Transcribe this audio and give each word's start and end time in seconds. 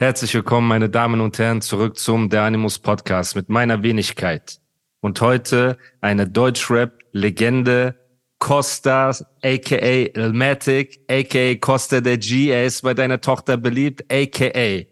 Herzlich 0.00 0.32
willkommen, 0.32 0.66
meine 0.66 0.88
Damen 0.88 1.20
und 1.20 1.38
Herren, 1.38 1.60
zurück 1.60 1.98
zum 1.98 2.30
Der 2.30 2.44
Animus 2.44 2.78
Podcast 2.78 3.36
mit 3.36 3.50
meiner 3.50 3.82
Wenigkeit. 3.82 4.58
Und 5.00 5.20
heute 5.20 5.76
eine 6.00 6.26
Deutschrap-Legende, 6.26 7.96
Costa, 8.38 9.10
aka 9.42 10.10
Ilmatic, 10.14 11.00
aka 11.06 11.54
Costa 11.56 12.00
der 12.00 12.16
G, 12.16 12.48
er 12.48 12.64
ist 12.64 12.80
bei 12.80 12.94
deiner 12.94 13.20
Tochter 13.20 13.58
beliebt, 13.58 14.10
aka 14.10 14.86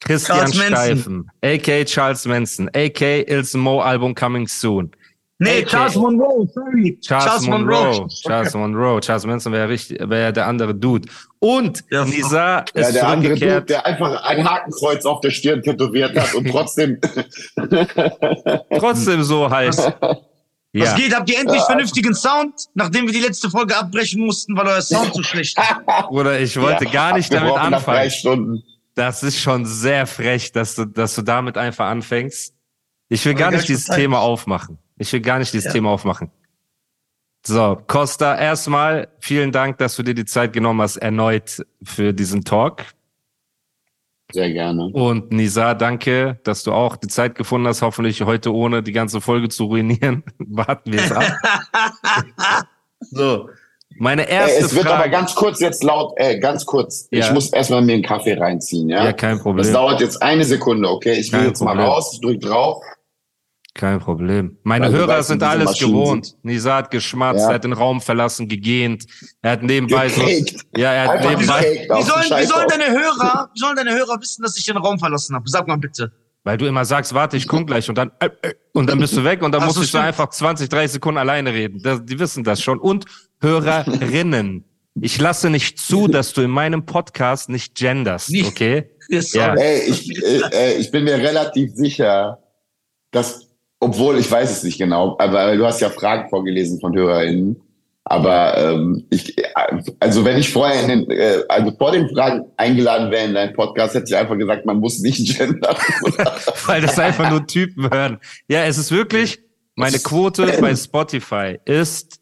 Christian 0.00 0.52
Charles 0.52 0.56
Manson. 0.56 0.76
Steifen, 0.76 1.30
aka 1.42 1.84
Charles 1.86 2.26
Manson, 2.26 2.70
aka 2.74 3.22
Ilse 3.22 3.56
Mo 3.56 3.80
Album 3.80 4.14
coming 4.14 4.46
soon. 4.46 4.90
Nee, 5.40 5.60
AKA 5.62 5.68
Charles 5.68 5.94
Monroe, 5.96 6.48
sorry. 6.52 6.98
Charles, 7.00 7.46
Monroe. 7.46 8.08
Charles 8.08 8.54
Monroe. 8.54 9.00
Charles 9.00 9.24
Manson 9.24 9.52
wäre 9.52 9.70
wäre 9.70 10.32
der 10.32 10.46
andere 10.48 10.74
Dude. 10.74 11.08
Und 11.38 11.84
Ja, 11.90 12.04
Nisa 12.04 12.64
Ja, 12.74 12.80
ist 12.88 12.94
der 12.94 13.06
andere 13.06 13.34
Dude, 13.34 13.62
der 13.62 13.86
einfach 13.86 14.20
ein 14.24 14.48
Hakenkreuz 14.48 15.04
auf 15.06 15.20
der 15.20 15.30
Stirn 15.30 15.62
tätowiert 15.62 16.18
hat 16.18 16.34
und 16.34 16.48
trotzdem. 16.50 16.98
trotzdem 18.78 19.22
so 19.22 19.48
heißt. 19.48 19.78
Was 19.80 20.18
Ja, 20.72 20.96
geht? 20.96 21.14
Habt 21.14 21.30
ihr 21.30 21.38
endlich 21.38 21.62
vernünftigen 21.62 22.14
Sound? 22.14 22.54
Nachdem 22.74 23.06
wir 23.06 23.12
die 23.12 23.20
letzte 23.20 23.48
Folge 23.48 23.76
abbrechen 23.76 24.24
mussten, 24.26 24.56
weil 24.56 24.66
euer 24.66 24.82
Sound 24.82 25.14
so 25.14 25.22
schlecht 25.22 25.56
ist. 25.58 25.86
Bruder, 26.08 26.38
ich 26.40 26.60
wollte 26.60 26.84
gar 26.86 27.16
nicht 27.16 27.32
damit 27.32 27.50
Abgebrochen 27.50 27.70
nach 27.70 27.84
drei 27.84 27.92
anfangen. 27.92 28.10
Stunden. 28.10 28.62
Das 28.94 29.22
ist 29.22 29.38
schon 29.40 29.64
sehr 29.64 30.06
frech, 30.06 30.50
dass 30.52 30.74
du, 30.74 30.84
dass 30.84 31.14
du 31.14 31.22
damit 31.22 31.56
einfach 31.56 31.86
anfängst. 31.86 32.54
Ich 33.08 33.24
will 33.24 33.32
Aber 33.32 33.38
gar 33.38 33.50
gar 33.50 33.50
nicht 33.52 33.60
nicht 33.60 33.68
dieses 33.70 33.84
Zeit. 33.86 33.96
Thema 33.98 34.18
aufmachen. 34.18 34.78
Ich 34.98 35.12
will 35.12 35.20
gar 35.20 35.38
nicht 35.38 35.52
dieses 35.52 35.66
Ja. 35.66 35.72
Thema 35.72 35.90
aufmachen. 35.90 36.30
So, 37.46 37.78
Costa, 37.86 38.36
erstmal 38.36 39.08
vielen 39.20 39.52
Dank, 39.52 39.78
dass 39.78 39.96
du 39.96 40.02
dir 40.02 40.14
die 40.14 40.24
Zeit 40.24 40.52
genommen 40.52 40.82
hast, 40.82 40.96
erneut 40.96 41.64
für 41.82 42.12
diesen 42.12 42.44
Talk. 42.44 42.84
Sehr 44.32 44.50
gerne. 44.52 44.86
Und 44.92 45.32
Nisa, 45.32 45.72
danke, 45.74 46.38
dass 46.44 46.62
du 46.62 46.72
auch 46.72 46.96
die 46.96 47.08
Zeit 47.08 47.34
gefunden 47.36 47.66
hast, 47.66 47.80
hoffentlich 47.80 48.20
heute 48.22 48.52
ohne 48.52 48.82
die 48.82 48.92
ganze 48.92 49.22
Folge 49.22 49.48
zu 49.48 49.64
ruinieren. 49.64 50.22
Warten 50.38 50.92
wir 50.92 51.00
es 51.02 51.12
ab. 51.12 51.24
so, 53.00 53.48
meine 53.96 54.28
Äh, 54.28 54.34
erste 54.34 54.64
es 54.66 54.74
wird 54.74 54.84
Frage. 54.86 54.98
aber 55.04 55.08
ganz 55.08 55.34
kurz 55.34 55.60
jetzt 55.60 55.82
laut, 55.82 56.12
äh, 56.16 56.38
ganz 56.38 56.66
kurz. 56.66 57.08
Ja. 57.10 57.20
Ich 57.20 57.32
muss 57.32 57.50
erstmal 57.52 57.80
mir 57.80 57.94
einen 57.94 58.02
Kaffee 58.02 58.34
reinziehen, 58.34 58.90
ja? 58.90 59.04
ja, 59.06 59.12
kein 59.14 59.36
Das 59.36 59.42
Problem. 59.42 59.72
dauert 59.72 60.00
jetzt 60.00 60.20
eine 60.22 60.44
Sekunde, 60.44 60.90
okay? 60.90 61.14
Ich 61.14 61.32
will 61.32 61.38
Kein 61.40 61.48
jetzt 61.48 61.60
mal 61.60 61.70
Problem. 61.70 61.86
raus, 61.86 62.10
ich 62.12 62.20
drück 62.20 62.40
drauf. 62.42 62.82
Kein 63.78 64.00
Problem. 64.00 64.58
Meine 64.64 64.86
du 64.90 64.92
Hörer 64.92 65.18
weißt, 65.18 65.28
sind 65.28 65.40
alles 65.40 65.66
Maschinen 65.66 65.92
gewohnt. 65.92 66.26
sind. 66.26 66.44
Nisa 66.44 66.78
hat 66.78 66.90
geschmatzt, 66.90 67.42
Ja. 67.42 67.50
er 67.50 67.54
hat 67.54 67.62
den 67.64 67.72
Raum 67.72 68.00
verlassen, 68.00 68.48
gegähnt. 68.48 69.04
Er 69.40 69.52
hat 69.52 69.62
nebenbei 69.62 70.08
so. 70.08 70.20
Ja, 70.76 70.92
er 70.92 71.04
hat 71.04 71.10
Einfach 71.18 71.30
nebenbei. 71.30 71.86
Wie 71.88 72.02
sollen, 72.02 72.42
wie 72.42 72.46
sollen 72.46 72.66
deine 72.68 72.90
Hörer, 72.90 73.48
wie 73.54 73.58
sollen 73.60 73.76
deine 73.76 73.92
Hörer 73.92 74.20
wissen, 74.20 74.42
dass 74.42 74.58
ich 74.58 74.64
den 74.64 74.76
Raum 74.78 74.98
verlassen 74.98 75.36
habe? 75.36 75.48
Sag 75.48 75.68
mal 75.68 75.76
bitte. 75.78 76.10
Weil 76.42 76.56
du 76.56 76.66
immer 76.66 76.84
sagst, 76.84 77.14
warte, 77.14 77.36
ich 77.36 77.46
komm 77.46 77.66
gleich 77.66 77.88
und 77.88 77.96
dann 77.96 78.10
äh, 78.18 78.30
äh, 78.42 78.54
und 78.72 78.90
dann 78.90 78.98
bist 78.98 79.16
du 79.16 79.22
weg 79.22 79.42
und 79.42 79.52
dann 79.52 79.60
Ach 79.62 79.66
musst 79.66 79.76
so, 79.76 79.82
du 79.82 79.86
so 79.86 79.98
einfach 79.98 80.28
20, 80.30 80.68
30 80.68 80.94
Sekunden 80.94 81.18
alleine 81.18 81.52
reden. 81.52 81.80
Das, 81.80 82.04
die 82.04 82.18
wissen 82.18 82.42
das 82.42 82.60
schon. 82.60 82.80
Und 82.80 83.04
Hörerinnen. 83.40 84.64
Ich 85.00 85.20
lasse 85.20 85.50
nicht 85.50 85.78
zu, 85.78 86.08
dass 86.08 86.32
du 86.32 86.40
in 86.42 86.50
meinem 86.50 86.84
Podcast 86.84 87.48
nicht 87.48 87.76
genderst, 87.76 88.30
Nicht. 88.30 88.48
okay? 88.48 88.90
Ja. 89.32 89.54
Ey, 89.54 89.88
ich, 89.88 90.22
äh, 90.22 90.40
äh, 90.52 90.74
ich 90.78 90.90
bin 90.90 91.04
mir 91.04 91.14
relativ 91.18 91.70
sicher, 91.74 92.42
dass, 93.10 93.47
obwohl 93.80 94.18
ich 94.18 94.30
weiß 94.30 94.50
es 94.50 94.62
nicht 94.64 94.78
genau, 94.78 95.16
aber 95.18 95.56
du 95.56 95.64
hast 95.66 95.80
ja 95.80 95.90
Fragen 95.90 96.28
vorgelesen 96.28 96.80
von 96.80 96.94
HörerInnen. 96.96 97.60
Aber 98.10 98.56
ähm, 98.56 99.04
ich, 99.10 99.36
äh, 99.36 99.42
also 100.00 100.24
wenn 100.24 100.38
ich 100.38 100.50
vorher 100.50 100.80
in 100.82 100.88
den, 100.88 101.10
äh, 101.10 101.42
also 101.50 101.72
vor 101.76 101.92
den 101.92 102.08
Fragen 102.08 102.46
eingeladen 102.56 103.10
wäre 103.10 103.26
in 103.26 103.34
deinen 103.34 103.52
Podcast, 103.52 103.94
hätte 103.94 104.06
ich 104.08 104.16
einfach 104.16 104.38
gesagt, 104.38 104.64
man 104.64 104.78
muss 104.80 105.00
nicht 105.00 105.36
gendern. 105.36 105.76
Weil 106.66 106.80
das 106.80 106.98
einfach 106.98 107.28
nur 107.28 107.46
Typen 107.46 107.90
hören. 107.92 108.18
Ja, 108.48 108.64
es 108.64 108.78
ist 108.78 108.90
wirklich, 108.92 109.40
meine 109.74 109.98
Quote 109.98 110.46
bei 110.58 110.74
Spotify 110.74 111.58
ist, 111.66 112.18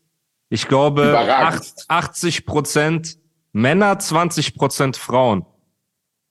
ich 0.49 0.67
glaube, 0.67 1.03
Überragend. 1.11 1.61
acht- 1.61 1.85
80 1.89 2.47
Prozent 2.47 3.19
Männer, 3.53 3.97
20 3.99 4.57
Prozent 4.57 4.97
Frauen. 4.97 5.47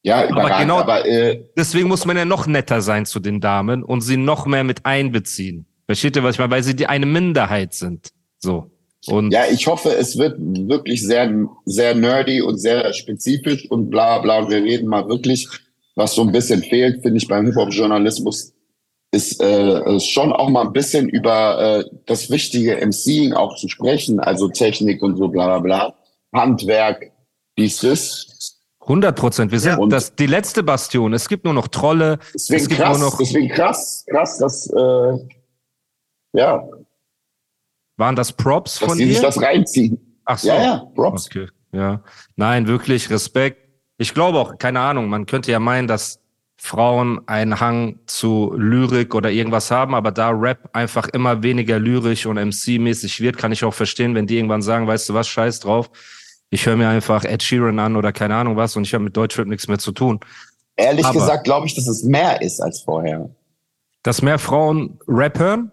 Ja, 0.06 0.28
überragend. 0.28 0.60
genau- 0.62 0.80
aber 0.80 1.06
äh, 1.06 1.44
Deswegen 1.58 1.88
muss 1.88 2.06
man 2.06 2.16
ja 2.16 2.26
noch 2.26 2.48
netter 2.48 2.82
sein 2.82 3.06
zu 3.06 3.20
den 3.20 3.42
Damen 3.42 3.84
und 3.84 4.02
sie 4.02 4.18
noch 4.18 4.46
mehr 4.46 4.64
mit 4.64 4.86
einbeziehen. 4.86 5.66
Versteht 5.88 6.16
ihr, 6.16 6.24
was 6.24 6.36
ich 6.36 6.40
meine? 6.40 6.52
Weil 6.52 6.64
sie 6.64 6.76
die 6.76 6.88
eine 6.88 7.06
Minderheit 7.06 7.74
sind. 7.74 8.10
So. 8.40 8.72
Und 9.08 9.32
ja, 9.32 9.44
ich 9.52 9.68
hoffe, 9.68 9.90
es 9.96 10.18
wird 10.18 10.36
wirklich 10.40 11.06
sehr, 11.06 11.32
sehr 11.66 11.94
nerdy 11.96 12.42
und 12.42 12.58
sehr 12.58 12.92
spezifisch 12.94 13.70
und 13.70 13.90
bla 13.90 14.20
bla. 14.20 14.40
Und 14.40 14.50
wir 14.50 14.64
reden 14.64 14.88
mal 14.88 15.08
wirklich, 15.08 15.48
was 15.96 16.16
so 16.16 16.22
ein 16.24 16.32
bisschen 16.32 16.64
fehlt, 16.64 17.02
finde 17.04 17.18
ich, 17.18 17.28
beim 17.28 17.46
Hip-Hop-Journalismus, 17.46 18.54
ist 19.12 19.42
äh, 19.42 20.00
schon 20.00 20.34
auch 20.34 20.50
mal 20.50 20.66
ein 20.66 20.74
bisschen 20.74 21.08
über 21.08 21.80
äh, 21.80 21.84
das 22.06 22.30
wichtige 22.30 22.78
MCing 22.86 23.34
auch 23.34 23.56
zu 23.56 23.70
sprechen, 23.70 24.20
also 24.20 24.50
Technik 24.50 25.02
und 25.04 25.18
so 25.18 25.30
bla 25.30 25.46
bla 25.46 25.60
bla, 25.60 25.96
Handwerk, 26.34 27.12
dies 27.58 27.84
ist. 27.84 28.35
100 28.88 29.16
Prozent. 29.18 29.52
Wir 29.52 29.60
sind 29.60 29.78
Und- 29.78 29.90
das, 29.92 30.16
die 30.16 30.28
letzte 30.28 30.64
Bastion. 30.64 31.14
Es 31.14 31.28
gibt 31.28 31.44
nur 31.46 31.54
noch 31.54 31.68
Trolle. 31.68 32.20
Deswegen 32.34 32.68
krass, 32.68 33.00
noch, 33.00 33.18
deswegen 33.18 33.50
krass, 33.50 34.06
krass, 34.10 34.38
dass 34.38 34.68
äh, 34.68 35.14
ja, 36.34 36.64
waren 37.98 38.16
das 38.16 38.32
Props 38.34 38.80
dass 38.80 38.90
von 38.90 38.98
die 38.98 39.06
sich 39.06 39.18
dir? 39.18 39.24
das 39.24 39.42
reinziehen. 39.42 40.20
Ach 40.26 40.38
so. 40.38 40.50
Ja, 40.50 40.62
ja, 40.62 40.78
Props. 40.96 41.28
Okay, 41.28 41.48
ja. 41.72 42.02
Nein, 42.36 42.68
wirklich 42.68 43.10
Respekt. 43.10 43.60
Ich 43.98 44.14
glaube 44.14 44.38
auch, 44.40 44.58
keine 44.58 44.82
Ahnung, 44.82 45.08
man 45.08 45.26
könnte 45.26 45.52
ja 45.52 45.60
meinen, 45.60 45.88
dass 45.88 46.20
Frauen 46.58 47.22
einen 47.28 47.60
Hang 47.60 48.00
zu 48.06 48.54
Lyrik 48.58 49.14
oder 49.16 49.30
irgendwas 49.32 49.72
haben, 49.72 49.94
aber 49.94 50.12
da 50.12 50.30
Rap 50.30 50.70
einfach 50.74 51.08
immer 51.10 51.44
weniger 51.44 51.80
lyrisch 51.80 52.26
und 52.26 52.38
MC-mäßig 52.38 53.22
wird, 53.22 53.38
kann 53.38 53.52
ich 53.52 53.64
auch 53.64 53.74
verstehen, 53.74 54.16
wenn 54.16 54.26
die 54.28 54.38
irgendwann 54.38 54.62
sagen, 54.62 54.88
weißt 54.88 55.10
du 55.10 55.14
was, 55.14 55.28
scheiß 55.28 55.60
drauf. 55.62 55.90
Ich 56.50 56.66
höre 56.66 56.76
mir 56.78 56.88
einfach 56.90 57.24
Ed 57.26 57.44
Sheeran 57.44 57.80
an 57.80 57.96
oder 57.96 58.12
keine 58.14 58.36
Ahnung 58.36 58.56
was 58.56 58.76
und 58.76 58.84
ich 58.86 58.94
habe 58.94 59.04
mit 59.04 59.18
Deutschrap 59.18 59.48
nichts 59.48 59.68
mehr 59.68 59.80
zu 59.80 59.92
tun. 59.92 60.20
Ehrlich 60.78 61.06
Aber- 61.06 61.14
gesagt 61.20 61.44
glaube 61.46 61.68
ich, 61.68 61.76
dass 61.76 61.88
es 61.88 62.04
mehr 62.04 62.42
ist 62.42 62.60
als 62.62 62.82
vorher. 62.82 63.30
Dass 64.04 64.22
mehr 64.22 64.38
Frauen 64.40 65.00
Rap 65.08 65.40
hören? 65.40 65.72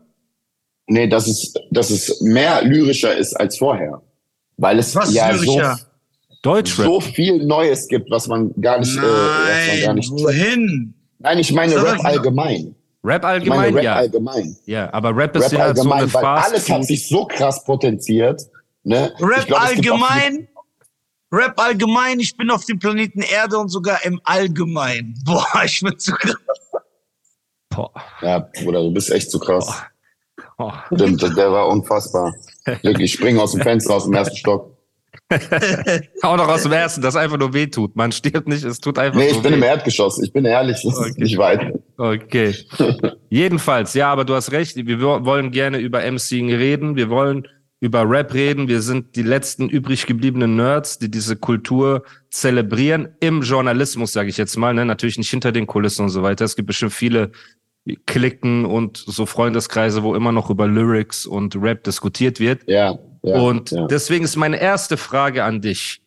Nee, 0.87 1.07
dass 1.07 1.27
es, 1.27 1.55
dass 1.71 1.91
es 1.91 2.21
mehr 2.23 2.63
lyrischer 2.65 3.15
ist 3.17 3.35
als 3.35 3.59
vorher. 3.59 4.01
Weil 4.57 4.79
es 4.79 4.95
Was 4.95 5.13
ja 5.13 5.31
lyrischer? 5.31 5.77
so, 5.77 6.37
Deutschrap. 6.43 6.87
so 6.87 7.01
viel 7.01 7.45
Neues 7.45 7.87
gibt, 7.89 8.11
was 8.11 8.27
man 8.27 8.53
gar 8.61 8.79
nicht, 8.79 8.97
äh, 8.97 9.01
was 9.01 9.07
man 9.69 9.81
gar 9.81 9.87
Nein, 9.89 9.95
nicht. 9.97 10.11
wohin? 10.11 10.95
Nein, 11.19 11.39
ich 11.39 11.53
meine 11.53 11.77
Rap 11.83 12.05
allgemein. 12.05 12.75
Rap 13.05 13.23
Ich 13.23 13.23
meine 13.23 13.31
allgemein, 13.33 13.75
Rap 13.75 13.85
ja. 13.85 13.95
allgemein. 13.97 14.57
Ja, 14.67 14.93
aber 14.93 15.17
Rap 15.17 15.37
ist 15.37 15.45
Rap 15.45 15.53
ja 15.53 15.59
so 15.59 15.65
allgemein, 15.65 15.99
eine 16.05 16.15
weil 16.15 16.23
Fast 16.23 16.49
alles 16.51 16.71
hat 16.71 16.85
sich 16.85 17.09
so 17.09 17.27
krass 17.27 17.65
potenziert. 17.65 18.43
Ne? 18.85 19.13
Rap 19.21 19.47
glaub, 19.47 19.61
allgemein? 19.63 20.49
Rap 21.33 21.59
allgemein, 21.59 22.21
ich 22.21 22.37
bin 22.37 22.51
auf 22.51 22.65
dem 22.67 22.79
Planeten 22.79 23.23
Erde 23.23 23.57
und 23.59 23.69
sogar 23.71 24.05
im 24.05 24.21
Allgemein. 24.25 25.15
Boah, 25.25 25.47
ich 25.65 25.81
bin 25.81 25.99
zu 25.99 26.13
krass. 26.13 26.37
Boah. 27.71 27.91
Ja, 28.21 28.39
Bruder, 28.63 28.83
du 28.83 28.93
bist 28.93 29.11
echt 29.11 29.31
zu 29.31 29.39
krass. 29.39 29.83
Oh. 30.59 30.71
Stimmt, 30.95 31.23
der 31.23 31.51
war 31.51 31.69
unfassbar. 31.69 32.35
Wirklich, 32.83 33.13
ich 33.13 33.13
spring 33.15 33.39
aus 33.39 33.53
dem 33.53 33.63
Fenster 33.63 33.95
aus 33.95 34.05
dem 34.05 34.13
ersten 34.13 34.37
Stock. 34.37 34.77
Auch 36.23 36.37
noch 36.37 36.49
aus 36.49 36.63
dem 36.65 36.73
ersten, 36.73 37.01
das 37.01 37.17
einfach 37.17 37.39
nur 37.39 37.55
weh 37.55 37.67
tut. 37.67 37.97
Man 37.97 38.13
stirbt 38.13 38.47
nicht, 38.49 38.65
es 38.65 38.81
tut 38.81 38.99
einfach 38.99 39.19
Nee, 39.19 39.29
nur 39.29 39.37
ich 39.37 39.43
bin 39.43 39.53
weh. 39.53 39.57
im 39.57 39.63
Erdgeschoss. 39.63 40.21
Ich 40.23 40.33
bin 40.33 40.45
ehrlich, 40.45 40.81
das 40.83 40.95
Okay. 40.97 41.09
ist 41.11 41.19
nicht 41.19 41.39
weit. 41.39 41.73
Okay. 41.97 42.55
Jedenfalls, 43.31 43.95
ja, 43.95 44.11
aber 44.13 44.25
du 44.27 44.35
hast 44.35 44.53
recht. 44.53 44.77
Wir 44.77 45.01
wo- 45.01 45.25
wollen 45.25 45.51
gerne 45.51 45.79
über 45.79 46.03
MCing 46.11 46.53
reden. 46.53 46.97
Wir 46.97 47.09
wollen 47.09 47.49
über 47.83 48.09
Rap 48.09 48.33
reden. 48.33 48.69
Wir 48.69 48.81
sind 48.81 49.17
die 49.17 49.25
letzten 49.25 49.69
übrig 49.69 50.07
gebliebenen 50.07 50.55
Nerds, 50.55 51.01
die 51.01 51.11
diese 51.11 51.35
Kultur 51.35 52.05
zelebrieren 52.31 53.09
im 53.19 53.43
Journalismus, 53.43 54.13
sage 54.13 54.29
ich 54.29 54.37
jetzt 54.37 54.57
mal. 54.57 54.73
Ne? 54.73 54.87
Natürlich 54.87 55.19
nicht 55.19 55.31
hinter 55.31 55.51
den 55.51 55.67
Kulissen 55.67 56.05
und 56.05 56.11
so 56.11 56.23
weiter. 56.23 56.45
Es 56.45 56.55
gibt 56.55 56.69
bestimmt 56.69 56.93
viele 56.93 57.33
Klicken 58.07 58.65
und 58.67 58.99
so 58.99 59.27
Freundeskreise, 59.27 60.05
wo 60.05 60.15
immer 60.15 60.31
noch 60.31 60.49
über 60.49 60.69
Lyrics 60.69 61.27
und 61.27 61.57
Rap 61.57 61.83
diskutiert 61.83 62.39
wird. 62.39 62.61
Ja. 62.69 63.01
ja 63.25 63.41
und 63.41 63.73
ja. 63.73 63.89
deswegen 63.89 64.25
ist 64.25 64.37
meine 64.37 64.61
erste 64.61 64.97
Frage 64.97 65.43
an 65.43 65.61
dich. 65.61 66.01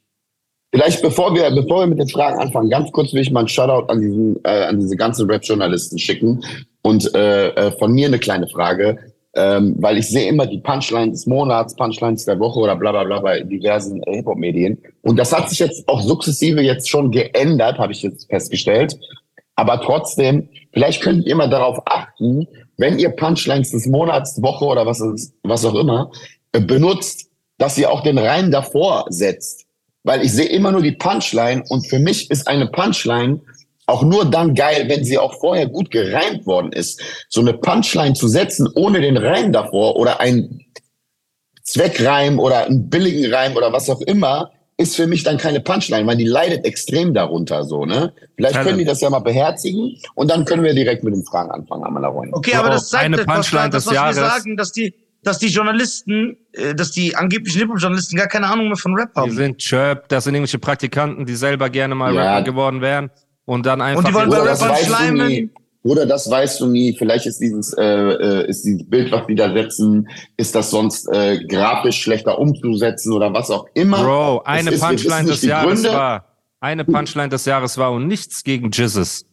Vielleicht 0.73 1.01
bevor 1.01 1.35
wir, 1.35 1.51
bevor 1.51 1.81
wir 1.81 1.87
mit 1.87 1.99
den 1.99 2.07
Fragen 2.07 2.39
anfangen, 2.39 2.69
ganz 2.69 2.89
kurz 2.93 3.11
will 3.11 3.21
ich 3.21 3.31
mal 3.31 3.41
einen 3.41 3.49
Shoutout 3.49 3.91
an 3.91 3.99
diesen, 3.99 4.39
äh, 4.45 4.63
an 4.63 4.79
diese 4.79 4.95
ganzen 4.95 5.29
Rap-Journalisten 5.29 5.99
schicken 5.99 6.41
und 6.83 7.13
äh, 7.13 7.49
äh, 7.49 7.71
von 7.77 7.91
mir 7.91 8.07
eine 8.07 8.19
kleine 8.19 8.47
Frage, 8.47 9.13
ähm, 9.35 9.75
weil 9.79 9.97
ich 9.97 10.09
sehe 10.09 10.29
immer 10.29 10.45
die 10.45 10.59
Punchline 10.59 11.11
des 11.11 11.25
Monats, 11.25 11.75
Punchlines 11.75 12.25
der 12.25 12.39
Woche 12.39 12.59
oder 12.59 12.75
bla 12.75 12.91
bla 12.91 13.03
bla 13.03 13.19
bei 13.19 13.41
diversen 13.41 14.01
äh, 14.03 14.17
Hip-Hop-Medien. 14.17 14.77
Und 15.01 15.17
das 15.17 15.33
hat 15.33 15.49
sich 15.49 15.59
jetzt 15.59 15.87
auch 15.87 16.01
sukzessive 16.01 16.61
jetzt 16.61 16.89
schon 16.89 17.11
geändert, 17.11 17.77
habe 17.77 17.93
ich 17.93 18.01
jetzt 18.01 18.29
festgestellt. 18.29 18.97
Aber 19.55 19.81
trotzdem, 19.81 20.49
vielleicht 20.73 21.01
könnt 21.01 21.25
ihr 21.25 21.35
mal 21.35 21.49
darauf 21.49 21.79
achten, 21.85 22.47
wenn 22.77 22.99
ihr 22.99 23.09
Punchlines 23.09 23.71
des 23.71 23.85
Monats, 23.85 24.41
Woche 24.41 24.65
oder 24.65 24.85
was, 24.85 25.01
was 25.43 25.65
auch 25.65 25.75
immer 25.75 26.11
äh, 26.51 26.59
benutzt, 26.59 27.29
dass 27.57 27.77
ihr 27.77 27.91
auch 27.91 28.01
den 28.03 28.17
Reim 28.17 28.51
davor 28.51 29.05
setzt 29.09 29.65
weil 30.05 30.23
ich 30.23 30.31
sehe 30.31 30.45
immer 30.45 30.71
nur 30.71 30.83
die 30.83 30.93
Punchline 30.93 31.63
und 31.67 31.87
für 31.87 31.99
mich 31.99 32.29
ist 32.29 32.47
eine 32.47 32.67
Punchline 32.67 33.41
auch 33.87 34.03
nur 34.03 34.25
dann 34.29 34.55
geil, 34.55 34.85
wenn 34.87 35.03
sie 35.03 35.17
auch 35.17 35.39
vorher 35.39 35.67
gut 35.67 35.91
gereimt 35.91 36.45
worden 36.45 36.71
ist. 36.71 37.01
So 37.29 37.41
eine 37.41 37.53
Punchline 37.53 38.13
zu 38.13 38.27
setzen 38.27 38.67
ohne 38.75 39.01
den 39.01 39.17
Reim 39.17 39.51
davor 39.51 39.95
oder 39.95 40.19
ein 40.19 40.61
Zweckreim 41.63 42.39
oder 42.39 42.65
einen 42.65 42.89
billigen 42.89 43.33
Reim 43.33 43.55
oder 43.55 43.73
was 43.73 43.89
auch 43.89 44.01
immer, 44.01 44.51
ist 44.77 44.95
für 44.95 45.07
mich 45.07 45.23
dann 45.23 45.37
keine 45.37 45.61
Punchline, 45.61 46.05
weil 46.05 46.17
die 46.17 46.25
leidet 46.25 46.65
extrem 46.65 47.13
darunter 47.13 47.63
so, 47.63 47.85
ne? 47.85 48.13
Vielleicht 48.35 48.61
können 48.61 48.77
die 48.77 48.85
das 48.85 48.99
ja 49.01 49.09
mal 49.09 49.19
beherzigen 49.19 49.97
und 50.15 50.29
dann 50.29 50.43
können 50.45 50.63
wir 50.63 50.73
direkt 50.73 51.03
mit 51.03 51.13
den 51.13 51.23
Fragen 51.23 51.49
anfangen, 51.51 51.83
Amalaroin. 51.85 52.33
Okay, 52.33 52.55
aber 52.55 52.69
das 52.69 52.89
zeigt 52.89 53.05
Eine 53.05 53.21
etwas, 53.21 53.35
Punchline 53.35 53.69
das, 53.69 53.83
des 53.83 53.87
was 53.87 53.93
Jahres. 53.93 54.15
wir 54.17 54.23
sagen, 54.29 54.57
dass 54.57 54.71
die, 54.73 54.93
dass 55.23 55.39
die 55.39 55.47
Journalisten, 55.47 56.37
äh, 56.51 56.75
dass 56.75 56.91
die 56.91 57.15
angeblichen 57.15 57.59
Hip-Hop-Journalisten 57.59 58.17
gar 58.17 58.27
keine 58.27 58.47
Ahnung 58.47 58.67
mehr 58.67 58.75
von 58.77 58.93
Rap 58.95 59.13
Die 59.15 59.19
haben. 59.21 59.31
sind 59.31 59.57
Chirp, 59.59 60.09
das 60.09 60.25
sind 60.25 60.35
irgendwelche 60.35 60.59
Praktikanten, 60.59 61.25
die 61.25 61.35
selber 61.35 61.69
gerne 61.69 61.95
mal 61.95 62.13
Ja. 62.13 62.33
Rapper 62.33 62.43
geworden 62.43 62.81
wären 62.81 63.09
und 63.45 63.65
dann 63.65 63.81
einfach. 63.81 63.99
Und 63.99 64.07
die 64.07 64.13
wollen 64.13 64.29
Oder 64.29 64.39
bei 64.39 64.45
das 64.45 64.61
Rappern 64.61 64.75
weißt 64.75 64.83
du 64.83 64.93
schleimen. 64.93 65.27
nie. 65.27 65.49
Oder 65.83 66.07
das 66.07 66.29
weißt 66.29 66.61
du 66.61 66.67
nie. 66.67 66.95
Vielleicht 66.97 67.27
ist 67.27 67.39
dieses, 67.39 67.73
äh, 67.73 67.83
äh, 67.83 68.49
ist 68.49 68.65
dieses 68.65 68.89
Bild, 68.89 69.11
was 69.11 69.27
die 69.27 69.35
da 69.35 69.53
setzen, 69.53 70.09
ist 70.35 70.55
das 70.55 70.71
sonst 70.71 71.07
äh, 71.09 71.37
grafisch 71.45 72.01
schlechter 72.01 72.39
umzusetzen 72.39 73.13
oder 73.13 73.31
was 73.33 73.51
auch 73.51 73.67
immer. 73.75 74.03
Bro, 74.03 74.41
eine 74.45 74.71
ist, 74.71 74.81
Punchline 74.81 75.25
des 75.25 75.43
Jahres 75.43 75.83
Gründe. 75.83 75.95
war, 75.95 76.25
eine 76.59 76.85
Punchline 76.85 77.29
des 77.29 77.45
Jahres 77.45 77.77
war 77.77 77.91
und 77.91 78.07
nichts 78.07 78.43
gegen 78.43 78.71
Jizzes. 78.71 79.27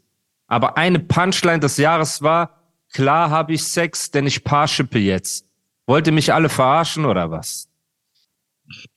Aber 0.47 0.77
eine 0.77 0.99
Punchline 0.99 1.61
des 1.61 1.79
Jahres 1.79 2.21
war, 2.21 2.61
klar 2.93 3.31
habe 3.31 3.55
ich 3.55 3.65
Sex, 3.65 4.11
denn 4.11 4.27
ich 4.27 4.45
paarschippe 4.45 4.99
jetzt. 4.99 5.47
Wollt 5.87 6.07
ihr 6.07 6.13
mich 6.13 6.35
alle 6.35 6.51
verarschen 6.51 7.07
oder 7.07 7.31
was? 7.31 7.69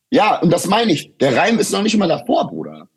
Ja, 0.09 0.39
und 0.41 0.51
das 0.51 0.67
meine 0.67 0.91
ich. 0.91 1.15
Der 1.19 1.37
Reim 1.37 1.57
ist 1.57 1.71
noch 1.71 1.81
nicht 1.81 1.95
mal 1.95 2.09
davor, 2.09 2.49
Bruder. 2.49 2.89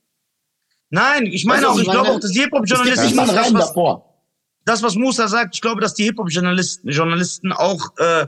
Nein, 0.90 1.26
ich 1.26 1.44
meine 1.44 1.62
du, 1.62 1.68
auch, 1.68 1.76
ich 1.76 1.82
ich 1.86 1.90
glaube 1.90 2.08
auch, 2.10 2.20
dass 2.20 2.30
die 2.30 2.40
Hip-Hop-Journalisten, 2.40 3.16
das, 3.16 3.52
was, 3.54 3.66
davor. 3.66 4.22
das, 4.64 4.82
was 4.82 4.94
Musa 4.94 5.28
sagt, 5.28 5.54
ich 5.54 5.60
glaube, 5.60 5.80
dass 5.80 5.94
die 5.94 6.04
Hip-Hop-Journalisten 6.04 6.88
Journalisten 6.90 7.52
auch, 7.52 7.90
äh, 7.98 8.26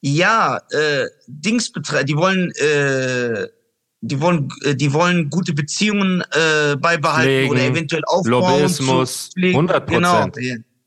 ja, 0.00 0.60
äh, 0.70 1.06
Dings 1.26 1.72
betreiben, 1.72 2.06
die 2.06 2.16
wollen, 2.16 2.52
äh, 2.56 3.48
die 4.00 4.20
wollen, 4.20 4.48
äh, 4.64 4.74
die 4.76 4.92
wollen 4.92 5.28
gute 5.30 5.52
Beziehungen 5.54 6.22
äh, 6.30 6.76
beibehalten 6.76 7.24
Pflegen, 7.30 7.50
oder 7.50 7.62
eventuell 7.62 8.02
aufbauen. 8.06 8.30
Lobbyismus, 8.30 9.30
zu 9.30 9.32
pflegen. 9.32 9.68
100%. 9.68 9.86
Genau. 9.86 10.26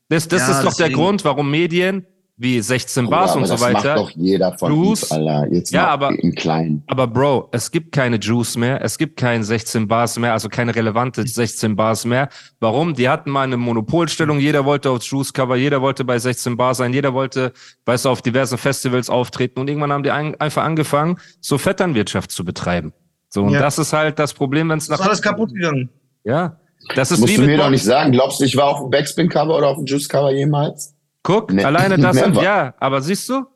Das, 0.08 0.28
das 0.28 0.42
Ja, 0.42 0.50
ist 0.58 0.64
doch 0.64 0.74
der 0.74 0.86
deswegen. 0.88 0.94
Grund, 0.94 1.24
warum 1.24 1.50
Medien 1.50 2.06
wie 2.42 2.60
16 2.60 3.04
Bruder, 3.04 3.16
Bars 3.16 3.30
aber 3.30 3.40
und 3.40 3.46
so 3.46 3.52
das 3.54 3.60
macht 3.60 3.74
weiter 3.74 3.94
doch 3.94 4.10
jeder 4.10 4.52
von 4.58 4.72
Blues. 4.72 5.02
uns, 5.04 5.12
Alter. 5.12 5.46
Jetzt 5.52 5.72
Ja, 5.72 5.86
aber- 5.88 6.10
im 6.18 6.34
Kleinen. 6.34 6.82
Aber 6.88 7.06
Bro, 7.06 7.48
es 7.52 7.70
gibt 7.70 7.92
keine 7.92 8.16
Juice 8.16 8.56
mehr, 8.56 8.82
es 8.82 8.98
gibt 8.98 9.16
keinen 9.16 9.44
16 9.44 9.86
Bars 9.88 10.18
mehr, 10.18 10.32
also 10.32 10.48
keine 10.48 10.74
relevante 10.74 11.26
16 11.26 11.76
Bars 11.76 12.04
mehr. 12.04 12.28
Warum? 12.60 12.94
Die 12.94 13.08
hatten 13.08 13.30
mal 13.30 13.42
eine 13.44 13.56
Monopolstellung, 13.56 14.38
jeder 14.40 14.64
wollte 14.64 14.90
aufs 14.90 15.08
Juice 15.08 15.32
Cover, 15.32 15.56
jeder 15.56 15.80
wollte 15.80 16.04
bei 16.04 16.18
16 16.18 16.56
Bars 16.56 16.78
sein, 16.78 16.92
jeder 16.92 17.14
wollte, 17.14 17.52
weißt 17.86 18.04
du, 18.04 18.08
auf 18.10 18.20
diversen 18.22 18.58
Festivals 18.58 19.08
auftreten 19.08 19.60
und 19.60 19.68
irgendwann 19.68 19.92
haben 19.92 20.02
die 20.02 20.10
ein, 20.10 20.38
einfach 20.40 20.64
angefangen, 20.64 21.18
so 21.40 21.58
Vetternwirtschaft 21.58 22.30
zu 22.32 22.44
betreiben. 22.44 22.92
So, 23.28 23.44
und 23.44 23.50
Ja. 23.54 23.60
das 23.60 23.78
ist 23.78 23.92
halt 23.92 24.18
das 24.18 24.34
Problem, 24.34 24.68
wenn 24.68 24.78
es 24.78 24.88
nach 24.88 24.98
Ist 25.00 25.06
alles 25.06 25.22
kaputt 25.22 25.54
gegangen. 25.54 25.88
Ja. 26.24 26.56
Das 26.96 27.12
ist 27.12 27.20
Musst 27.20 27.32
wie 27.32 27.36
du 27.36 27.42
mir 27.46 27.56
doch 27.56 27.70
nicht 27.70 27.84
sagen. 27.84 28.10
Glaubst 28.10 28.40
du, 28.40 28.44
ich 28.44 28.56
war 28.56 28.66
auf 28.66 28.80
dem 28.80 28.90
Backspin-Cover 28.90 29.56
oder 29.56 29.68
auf 29.68 29.76
dem 29.76 29.86
Juice-Cover 29.86 30.32
jemals? 30.32 30.91
Guck, 31.22 31.52
Ne- 31.52 31.64
alleine 31.64 31.98
das 31.98 32.16
sind, 32.16 32.36
ja, 32.36 32.74
aber 32.80 33.00
siehst 33.00 33.28
du, 33.28 33.46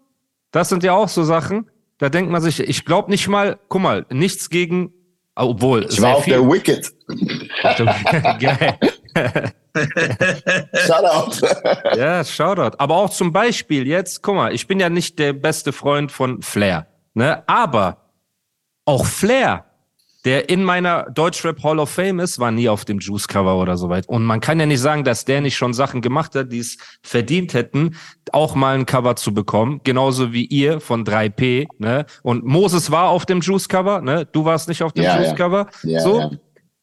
das 0.52 0.68
sind 0.68 0.82
ja 0.82 0.92
auch 0.92 1.08
so 1.08 1.24
Sachen, 1.24 1.68
da 1.98 2.08
denkt 2.08 2.30
man 2.30 2.40
sich, 2.42 2.60
ich 2.60 2.84
glaube 2.84 3.10
nicht 3.10 3.26
mal, 3.28 3.58
guck 3.68 3.82
mal, 3.82 4.06
nichts 4.10 4.50
gegen, 4.50 4.92
obwohl, 5.34 5.86
Ich 5.90 6.00
war 6.00 6.16
auf 6.16 6.24
viel, 6.24 6.34
der 6.34 6.48
Wicked. 6.50 6.92
Geil. 8.40 8.78
Shoutout. 10.74 11.46
Ja, 11.96 12.24
Shoutout. 12.24 12.76
Aber 12.78 12.96
auch 12.96 13.10
zum 13.10 13.32
Beispiel 13.32 13.86
jetzt, 13.86 14.22
guck 14.22 14.34
mal, 14.36 14.54
ich 14.54 14.66
bin 14.66 14.80
ja 14.80 14.88
nicht 14.88 15.18
der 15.18 15.32
beste 15.32 15.72
Freund 15.72 16.10
von 16.12 16.42
Flair, 16.42 16.86
ne? 17.14 17.42
Aber 17.46 17.98
auch 18.84 19.04
Flair, 19.04 19.65
der 20.26 20.50
in 20.50 20.62
meiner 20.62 21.04
Deutschrap 21.14 21.62
Hall 21.62 21.78
of 21.78 21.88
Fame 21.88 22.18
ist, 22.20 22.38
war 22.38 22.50
nie 22.50 22.68
auf 22.68 22.84
dem 22.84 22.98
Juice 22.98 23.26
Cover 23.28 23.56
oder 23.58 23.78
so 23.78 23.88
weit. 23.88 24.06
Und 24.08 24.24
man 24.24 24.40
kann 24.40 24.60
ja 24.60 24.66
nicht 24.66 24.80
sagen, 24.80 25.04
dass 25.04 25.24
der 25.24 25.40
nicht 25.40 25.56
schon 25.56 25.72
Sachen 25.72 26.02
gemacht 26.02 26.34
hat, 26.34 26.52
die 26.52 26.58
es 26.58 26.76
verdient 27.02 27.54
hätten, 27.54 27.96
auch 28.32 28.54
mal 28.54 28.74
ein 28.74 28.84
Cover 28.84 29.16
zu 29.16 29.32
bekommen. 29.32 29.80
Genauso 29.84 30.32
wie 30.34 30.44
ihr 30.44 30.80
von 30.80 31.04
3P, 31.06 31.68
ne? 31.78 32.04
Und 32.22 32.44
Moses 32.44 32.90
war 32.90 33.08
auf 33.08 33.24
dem 33.24 33.40
Juice 33.40 33.68
Cover, 33.68 34.02
ne? 34.02 34.26
Du 34.30 34.44
warst 34.44 34.68
nicht 34.68 34.82
auf 34.82 34.92
dem 34.92 35.04
Ja, 35.04 35.16
Juice 35.16 35.28
ja. 35.28 35.34
Cover. 35.34 35.66
Ja, 35.84 36.00
so. 36.00 36.18
ja. 36.20 36.30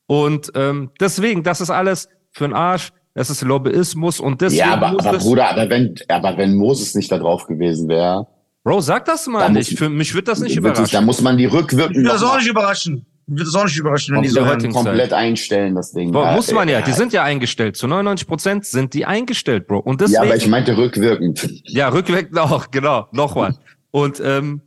Und 0.07 0.51
ähm, 0.55 0.89
deswegen, 0.99 1.43
das 1.43 1.61
ist 1.61 1.69
alles 1.69 2.09
für 2.31 2.45
den 2.45 2.53
Arsch. 2.53 2.89
Das 3.15 3.29
ist 3.29 3.41
Lobbyismus 3.43 4.19
und 4.19 4.41
deswegen 4.41 4.59
Ja, 4.69 4.73
aber, 4.73 4.87
aber 4.87 5.19
Bruder, 5.19 5.49
aber 5.51 5.69
wenn, 5.69 5.93
aber 6.07 6.35
wenn 6.35 6.55
Moses 6.55 6.95
nicht 6.95 7.11
da 7.11 7.19
drauf 7.19 7.45
gewesen 7.45 7.87
wäre, 7.87 8.25
Bro, 8.63 8.79
sag 8.81 9.05
das 9.05 9.27
mal 9.27 9.39
Da 9.41 9.49
nicht. 9.49 9.71
muss- 9.71 9.77
Für 9.79 9.89
mich 9.89 10.15
wird 10.15 10.27
das 10.29 10.39
nicht 10.39 10.55
überraschen. 10.55 10.87
da 10.93 11.01
muss 11.01 11.21
man 11.21 11.37
die 11.37 11.43
Ich 11.43 11.53
rückwirkend 11.53 12.07
das 12.07 12.21
mal 12.21 12.37
nicht 12.37 12.47
überraschen. 12.47 13.05
Ich 13.25 13.33
will 13.37 13.45
das 13.45 13.55
auch 13.55 13.63
nicht 13.65 13.77
überraschen, 13.77 14.15
wenn 14.15 14.21
die 14.23 14.29
so 14.29 14.45
heutigen 14.45 14.73
komplett 14.73 15.13
einstellen, 15.13 15.75
das 15.75 15.91
Ding. 15.91 16.11
Bro, 16.11 16.33
muss 16.33 16.51
man 16.51 16.67
ja. 16.67 16.81
Die 16.81 16.91
sind 16.91 17.13
ja 17.13 17.23
eingestellt. 17.23 17.77
Zu 17.77 17.87
99 17.87 18.27
Prozent 18.27 18.65
sind 18.65 18.93
die 18.93 19.05
eingestellt, 19.05 19.67
Bro. 19.67 19.79
Und 19.79 20.01
deswegen, 20.01 20.15
Ja, 20.15 20.21
aber 20.23 20.35
ich 20.35 20.47
meinte 20.47 20.75
rückwirkend. 20.75 21.47
ja, 21.65 21.87
rückwirkend 21.89 22.37
auch, 22.37 22.69
genau, 22.71 23.07
nochmal. 23.11 23.55
Und 23.91 24.21
ähm, 24.23 24.61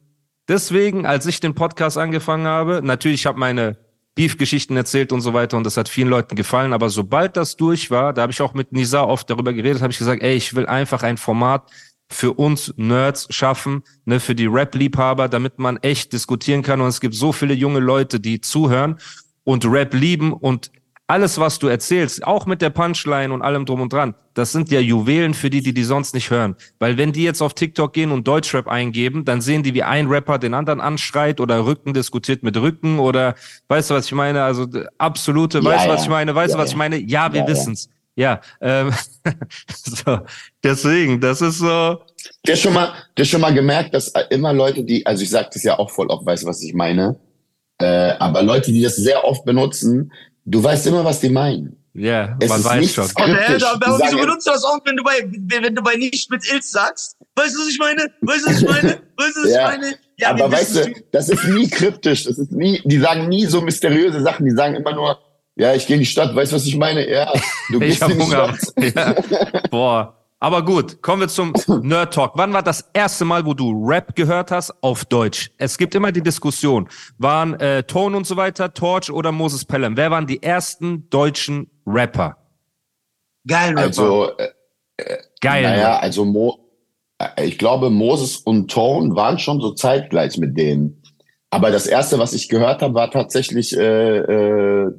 deswegen, 0.48 1.04
als 1.04 1.26
ich 1.26 1.40
den 1.40 1.54
Podcast 1.54 1.98
angefangen 1.98 2.46
habe, 2.46 2.80
natürlich, 2.82 3.20
ich 3.20 3.26
habe 3.26 3.38
meine 3.38 3.76
Beef-Geschichten 4.14 4.76
erzählt 4.76 5.12
und 5.12 5.20
so 5.20 5.34
weiter 5.34 5.58
und 5.58 5.64
das 5.64 5.76
hat 5.76 5.90
vielen 5.90 6.08
Leuten 6.08 6.36
gefallen, 6.36 6.72
aber 6.72 6.88
sobald 6.88 7.36
das 7.36 7.56
durch 7.56 7.90
war, 7.90 8.14
da 8.14 8.22
habe 8.22 8.32
ich 8.32 8.40
auch 8.40 8.54
mit 8.54 8.72
Nisa 8.72 9.02
oft 9.02 9.28
darüber 9.28 9.52
geredet, 9.52 9.82
habe 9.82 9.92
ich 9.92 9.98
gesagt, 9.98 10.22
ey, 10.22 10.34
ich 10.34 10.54
will 10.54 10.64
einfach 10.66 11.02
ein 11.02 11.18
Format 11.18 11.70
für 12.08 12.32
uns 12.34 12.72
Nerds 12.76 13.26
schaffen, 13.30 13.82
ne, 14.04 14.20
für 14.20 14.34
die 14.34 14.46
Rap-Liebhaber, 14.46 15.28
damit 15.28 15.58
man 15.58 15.76
echt 15.78 16.12
diskutieren 16.12 16.62
kann 16.62 16.80
und 16.80 16.88
es 16.88 17.00
gibt 17.00 17.14
so 17.14 17.32
viele 17.32 17.54
junge 17.54 17.80
Leute, 17.80 18.20
die 18.20 18.40
zuhören 18.40 18.98
und 19.44 19.64
Rap 19.64 19.94
lieben 19.94 20.32
und 20.32 20.70
alles, 21.08 21.38
was 21.38 21.60
du 21.60 21.68
erzählst, 21.68 22.26
auch 22.26 22.46
mit 22.46 22.60
der 22.60 22.70
Punchline 22.70 23.32
und 23.32 23.40
allem 23.40 23.64
drum 23.64 23.80
und 23.80 23.92
dran, 23.92 24.16
das 24.34 24.50
sind 24.50 24.72
ja 24.72 24.80
Juwelen 24.80 25.34
für 25.34 25.50
die, 25.50 25.62
die 25.62 25.72
die 25.72 25.84
sonst 25.84 26.14
nicht 26.14 26.30
hören. 26.30 26.56
Weil 26.80 26.98
wenn 26.98 27.12
die 27.12 27.22
jetzt 27.22 27.40
auf 27.42 27.54
TikTok 27.54 27.92
gehen 27.92 28.10
und 28.10 28.26
Deutschrap 28.26 28.66
eingeben, 28.66 29.24
dann 29.24 29.40
sehen 29.40 29.62
die, 29.62 29.72
wie 29.72 29.84
ein 29.84 30.08
Rapper 30.08 30.38
den 30.38 30.52
anderen 30.52 30.80
anschreit 30.80 31.40
oder 31.40 31.64
Rücken 31.64 31.94
diskutiert 31.94 32.42
mit 32.42 32.56
Rücken 32.56 32.98
oder, 32.98 33.36
weißt 33.68 33.90
du, 33.90 33.94
was 33.94 34.06
ich 34.06 34.12
meine? 34.12 34.42
Also 34.42 34.66
absolute, 34.98 35.60
Ja, 35.60 35.64
weißt 35.64 35.84
du, 35.84 35.88
ja. 35.88 35.94
was 35.94 36.02
ich 36.02 36.08
meine? 36.08 36.34
Weißt 36.34 36.54
du, 36.54 36.58
Ja, 36.58 36.64
was 36.64 36.70
ich 36.70 36.76
meine? 36.76 36.96
Ja, 36.96 37.32
wir 37.32 37.46
wissen's. 37.46 37.88
Ja, 38.16 38.40
ähm, 38.62 38.92
so, 39.74 40.20
deswegen, 40.64 41.20
das 41.20 41.40
ist 41.42 41.58
so, 41.58 41.98
Der 42.46 42.56
schon 42.56 42.72
mal, 42.72 42.94
der 43.16 43.24
schon 43.26 43.40
mal 43.42 43.52
gemerkt, 43.52 43.92
dass 43.94 44.12
immer 44.30 44.52
Leute, 44.52 44.82
die, 44.84 45.04
also 45.04 45.22
ich 45.22 45.30
sage 45.30 45.50
das 45.52 45.62
ja 45.62 45.78
auch 45.78 45.90
voll 45.90 46.06
oft, 46.08 46.24
weißt 46.24 46.44
du, 46.44 46.46
was 46.48 46.62
ich 46.62 46.72
meine, 46.74 47.18
äh, 47.78 48.12
aber 48.18 48.42
Leute, 48.42 48.72
die 48.72 48.82
das 48.82 48.96
sehr 48.96 49.22
oft 49.24 49.44
benutzen, 49.44 50.10
du 50.46 50.62
weißt 50.64 50.86
immer, 50.86 51.04
was 51.04 51.20
die 51.20 51.28
meinen. 51.28 51.76
ja, 51.92 52.36
Es 52.40 52.48
man 52.48 52.60
ist 52.60 52.64
weiß 52.64 52.92
schon. 52.94 53.04
Hä, 53.06 53.12
Kryptisch. 53.34 53.62
da, 53.62 53.72
aber 53.72 53.86
wieso 53.86 53.98
sagen- 53.98 54.20
benutzt 54.20 54.46
du 54.46 54.50
das 54.52 54.64
auch, 54.64 54.78
wenn 54.86 54.96
du 54.96 55.02
bei, 55.04 55.30
wenn 55.62 55.74
du 55.74 55.82
bei 55.82 55.96
nicht 55.96 56.30
mit 56.30 56.42
Ilz 56.50 56.70
sagst? 56.70 57.16
Weißt 57.34 57.54
du, 57.54 57.60
was 57.60 57.68
ich 57.68 57.78
meine? 57.78 58.10
Weißt 58.22 58.46
du, 58.46 58.50
was 58.50 58.62
ich 58.62 58.68
meine? 58.68 58.88
Weißt 59.18 59.36
du, 59.36 59.40
was 59.42 59.50
ich 59.50 59.56
meine? 59.56 59.94
Ja, 60.18 60.30
aber 60.30 60.50
weißt 60.50 60.76
du, 60.76 60.94
das 61.12 61.28
ist 61.28 61.44
nie 61.44 61.68
kryptisch, 61.68 62.24
das 62.24 62.38
ist 62.38 62.50
nie, 62.50 62.80
die 62.86 62.98
sagen 62.98 63.28
nie 63.28 63.44
so 63.44 63.60
mysteriöse 63.60 64.22
Sachen, 64.22 64.46
die 64.46 64.52
sagen 64.52 64.74
immer 64.74 64.94
nur, 64.94 65.18
ja, 65.56 65.74
ich 65.74 65.86
gehe 65.86 65.96
in 65.96 66.00
die 66.00 66.06
Stadt, 66.06 66.34
weißt 66.34 66.52
du, 66.52 66.56
was 66.56 66.66
ich 66.66 66.76
meine? 66.76 67.08
Ja, 67.10 67.32
du 67.70 67.80
Ich 67.80 67.88
gehst 67.98 68.02
hab 68.02 68.10
in 68.10 68.18
die 68.18 68.24
Hunger. 68.24 68.54
Stadt. 68.56 68.94
Ja. 68.94 69.14
Boah. 69.70 70.12
Aber 70.38 70.62
gut, 70.62 71.00
kommen 71.00 71.22
wir 71.22 71.28
zum 71.28 71.54
Nerd 71.82 72.12
Talk. 72.12 72.32
Wann 72.34 72.52
war 72.52 72.62
das 72.62 72.90
erste 72.92 73.24
Mal, 73.24 73.46
wo 73.46 73.54
du 73.54 73.72
Rap 73.88 74.14
gehört 74.14 74.50
hast 74.50 74.70
auf 74.82 75.06
Deutsch? 75.06 75.50
Es 75.56 75.78
gibt 75.78 75.94
immer 75.94 76.12
die 76.12 76.20
Diskussion. 76.20 76.88
Waren 77.16 77.54
äh, 77.58 77.82
Tone 77.84 78.18
und 78.18 78.26
so 78.26 78.36
weiter, 78.36 78.74
Torch 78.74 79.10
oder 79.10 79.32
Moses 79.32 79.64
Pelham? 79.64 79.96
Wer 79.96 80.10
waren 80.10 80.26
die 80.26 80.42
ersten 80.42 81.08
deutschen 81.08 81.70
Rapper? 81.86 82.36
Geil, 83.48 83.70
Rapper. 83.70 83.80
Also, 83.80 84.30
äh, 84.36 85.16
Geil. 85.40 85.62
naja, 85.62 85.98
also 86.00 86.26
Mo, 86.26 86.58
äh, 87.18 87.46
ich 87.46 87.56
glaube, 87.56 87.88
Moses 87.88 88.36
und 88.36 88.70
Tone 88.70 89.16
waren 89.16 89.38
schon 89.38 89.62
so 89.62 89.72
zeitgleich 89.72 90.36
mit 90.36 90.56
denen. 90.58 91.02
Aber 91.48 91.70
das 91.70 91.86
erste, 91.86 92.18
was 92.18 92.34
ich 92.34 92.50
gehört 92.50 92.82
habe, 92.82 92.92
war 92.94 93.10
tatsächlich 93.10 93.74
äh, 93.74 94.18
äh, 94.18 94.92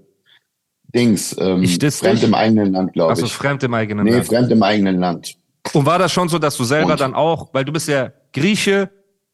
Dings. 0.94 1.36
Ähm, 1.40 1.64
Ich 1.64 1.78
Fremd 1.80 2.18
dich? 2.20 2.24
im 2.24 2.34
eigenen 2.34 2.74
Land, 2.74 2.94
glaube 2.94 3.10
Also 3.12 3.26
ich. 3.26 3.34
fremd 3.34 3.64
im 3.64 3.74
eigenen 3.74 4.06
nee, 4.06 4.12
Land. 4.12 4.28
Fremd 4.28 4.52
im 4.52 4.64
eigenen 4.64 5.00
Land. 5.00 5.36
Und 5.74 5.86
war 5.86 6.00
das 6.00 6.12
schon 6.12 6.30
so, 6.30 6.40
dass 6.40 6.56
du 6.58 6.64
selber 6.64 6.94
Und- 6.94 7.02
dann 7.02 7.14
auch, 7.14 7.54
weil 7.54 7.66
du 7.66 7.72
bist 7.74 7.88
ja 7.88 8.12
Grieche, 8.34 8.90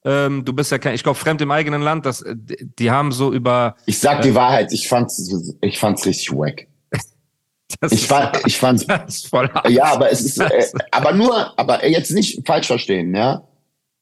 ähm, 0.06 0.44
du 0.44 0.52
bist 0.54 0.72
ja 0.72 0.80
kein, 0.80 0.96
ich 0.96 1.04
glaube, 1.04 1.18
fremd 1.18 1.42
im 1.42 1.52
eigenen 1.52 1.82
Land, 1.82 2.06
das, 2.06 2.22
äh, 2.22 2.36
die 2.36 2.92
haben 2.92 3.12
so 3.12 3.32
über. 3.32 3.76
Ich 3.86 4.00
sag 4.00 4.22
die 4.24 4.34
Wahrheit, 4.36 4.74
ich 4.74 4.88
fand's, 4.88 5.32
ich 5.62 5.80
fand's 5.80 6.06
richtig 6.06 6.32
wack. 6.32 6.68
Ich 7.90 8.06
fand, 8.08 8.40
ich 8.46 8.58
fand's, 8.58 8.86
voll 9.28 9.50
ja, 9.68 9.86
aber 9.86 10.12
es 10.12 10.22
ist, 10.22 10.40
äh, 10.40 10.64
aber 10.92 11.12
nur, 11.14 11.58
aber 11.60 11.88
jetzt 11.88 12.12
nicht 12.12 12.46
falsch 12.46 12.68
verstehen, 12.68 13.16
ja. 13.16 13.48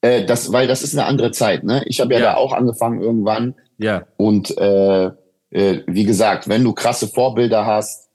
Äh, 0.02 0.26
das, 0.26 0.52
weil 0.52 0.68
das 0.68 0.82
ist 0.84 0.94
eine 0.98 1.06
andere 1.06 1.32
Zeit, 1.32 1.64
ne? 1.64 1.84
Ich 1.86 2.02
habe 2.02 2.14
ja, 2.14 2.20
Ja. 2.20 2.26
da 2.32 2.38
auch 2.38 2.52
angefangen 2.54 3.02
irgendwann 3.02 3.56
Ja, 3.78 4.04
und 4.18 4.56
äh, 4.58 5.12
äh, 5.52 5.80
wie 5.88 6.06
gesagt, 6.06 6.50
wenn 6.50 6.64
du 6.64 6.74
krasse 6.74 7.08
Vorbilder 7.08 7.66
hast, 7.66 8.10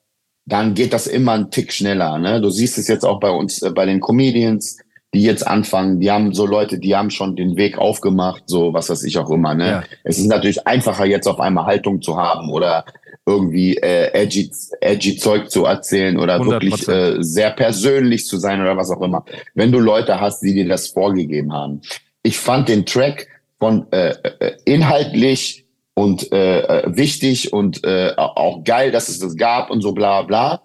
dann 0.47 0.75
geht 0.75 0.93
das 0.93 1.07
immer 1.07 1.33
einen 1.33 1.51
Tick 1.51 1.73
schneller. 1.73 2.19
Ne? 2.19 2.41
Du 2.41 2.51
siehst 2.51 2.79
es 2.79 2.89
jetzt 2.89 3.05
auch 3.05 3.21
bei 3.21 3.31
uns, 3.31 3.63
äh, 3.63 3.71
bei 3.71 3.85
den 3.87 4.01
Comedians, 4.01 4.79
die 5.13 5.23
jetzt 5.23 5.47
anfangen, 5.47 6.01
die 6.01 6.11
haben 6.11 6.35
so 6.35 6.47
Leute, 6.47 6.79
die 6.79 6.95
haben 6.95 7.11
schon 7.11 7.37
den 7.37 7.57
Weg 7.57 7.79
aufgemacht, 7.79 8.45
so 8.47 8.73
was 8.73 8.91
weiß 8.91 9.03
ich 9.05 9.19
auch 9.19 9.31
immer. 9.31 9.55
Ne? 9.55 9.67
Ja. 9.67 9.85
Es 10.05 10.19
ist 10.19 10.27
natürlich 10.27 10.67
einfacher, 10.67 11.07
jetzt 11.07 11.27
auf 11.27 11.41
einmal 11.41 11.67
Haltung 11.67 12.03
zu 12.03 12.17
haben 12.17 12.51
oder 12.51 12.85
irgendwie 13.25 13.77
äh, 13.77 14.13
edgy, 14.13 14.51
edgy 14.81 15.17
Zeug 15.17 15.51
zu 15.51 15.65
erzählen 15.65 16.19
oder 16.19 16.37
100%. 16.37 16.51
wirklich 16.51 16.89
äh, 16.89 17.17
sehr 17.21 17.51
persönlich 17.51 18.27
zu 18.27 18.37
sein 18.37 18.61
oder 18.61 18.77
was 18.77 18.91
auch 18.91 19.01
immer. 19.03 19.25
Wenn 19.55 19.73
du 19.73 19.81
Leute 19.81 20.21
hast, 20.21 20.41
die 20.41 20.55
dir 20.55 20.69
das 20.69 20.89
vorgegeben 20.89 21.53
haben. 21.53 21.81
Ich 22.23 22.39
fand 22.39 22.69
den 22.69 22.87
Track 22.87 23.27
von 23.59 23.91
äh, 23.91 24.11
äh, 24.11 24.57
inhaltlich 24.65 25.66
und 25.99 26.31
äh, 26.31 26.61
äh, 26.61 26.97
wichtig 26.97 27.53
und 27.53 27.83
äh, 27.85 28.13
auch 28.17 28.63
geil, 28.65 28.91
dass 28.93 29.09
es 29.09 29.19
das 29.19 29.35
gab 29.37 29.71
und 29.71 29.81
so 29.81 29.93
bla 29.93 30.23
bla. 30.23 30.63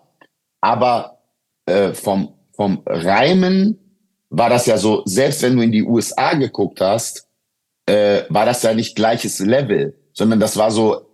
Aber 0.59 1.19
äh, 1.65 1.93
vom, 1.93 2.33
vom 2.53 2.83
Reimen 2.85 3.77
war 4.29 4.50
das 4.50 4.65
ja 4.65 4.77
so, 4.77 5.03
selbst 5.05 5.41
wenn 5.41 5.55
du 5.55 5.63
in 5.63 5.71
die 5.71 5.83
USA 5.83 6.33
geguckt 6.33 6.81
hast, 6.81 7.27
äh, 7.85 8.23
war 8.29 8.45
das 8.45 8.61
ja 8.63 8.73
nicht 8.73 8.95
gleiches 8.95 9.39
Level, 9.39 9.97
sondern 10.13 10.39
das 10.39 10.57
war 10.57 10.69
so, 10.69 11.07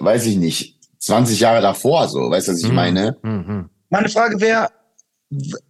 weiß 0.00 0.26
ich 0.26 0.36
nicht, 0.36 0.78
20 0.98 1.38
Jahre 1.40 1.60
davor 1.60 2.08
so, 2.08 2.30
weißt 2.30 2.48
du, 2.48 2.52
was 2.52 2.60
ich 2.62 2.68
Mhm. 2.68 2.74
meine? 2.74 3.16
Mhm. 3.22 3.70
Meine 3.90 4.08
Frage 4.08 4.40
wäre, 4.40 4.68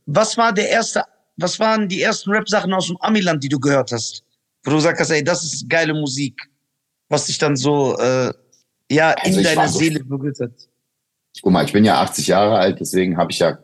was 0.06 0.36
war 0.38 0.52
der 0.52 0.68
erste, 0.70 1.02
was 1.36 1.58
waren 1.58 1.88
die 1.88 2.02
ersten 2.02 2.30
Rap-Sachen 2.30 2.72
aus 2.72 2.86
dem 2.86 2.96
Amiland, 3.00 3.42
die 3.42 3.48
du 3.48 3.58
gehört 3.58 3.90
hast? 3.92 4.22
Wo 4.64 4.70
du 4.70 4.76
gesagt 4.76 5.00
hast, 5.00 5.10
ey, 5.10 5.24
das 5.24 5.42
ist 5.42 5.68
geile 5.68 5.94
Musik, 5.94 6.40
was 7.10 7.26
dich 7.26 7.36
dann 7.36 7.56
so, 7.56 7.96
äh, 7.98 8.32
ja, 8.90 9.10
in 9.10 9.18
Also 9.26 9.40
ich 9.40 9.46
deiner 9.46 9.68
so- 9.68 9.78
Seele 9.78 10.02
berührt 10.02 10.40
hat. 10.40 10.52
Guck 11.42 11.52
mal, 11.52 11.64
ich 11.64 11.72
bin 11.72 11.84
ja 11.84 12.00
80 12.00 12.26
Jahre 12.28 12.56
alt, 12.58 12.80
deswegen 12.80 13.16
habe 13.18 13.30
ich 13.30 13.38
ja 13.38 13.58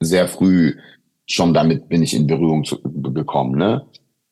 sehr 0.00 0.28
früh 0.28 0.74
schon 1.26 1.52
damit 1.52 1.88
bin 1.90 2.02
ich 2.02 2.14
in 2.14 2.26
Berührung 2.26 2.64
zu, 2.64 2.80
gekommen. 3.12 3.58
Ne? 3.58 3.84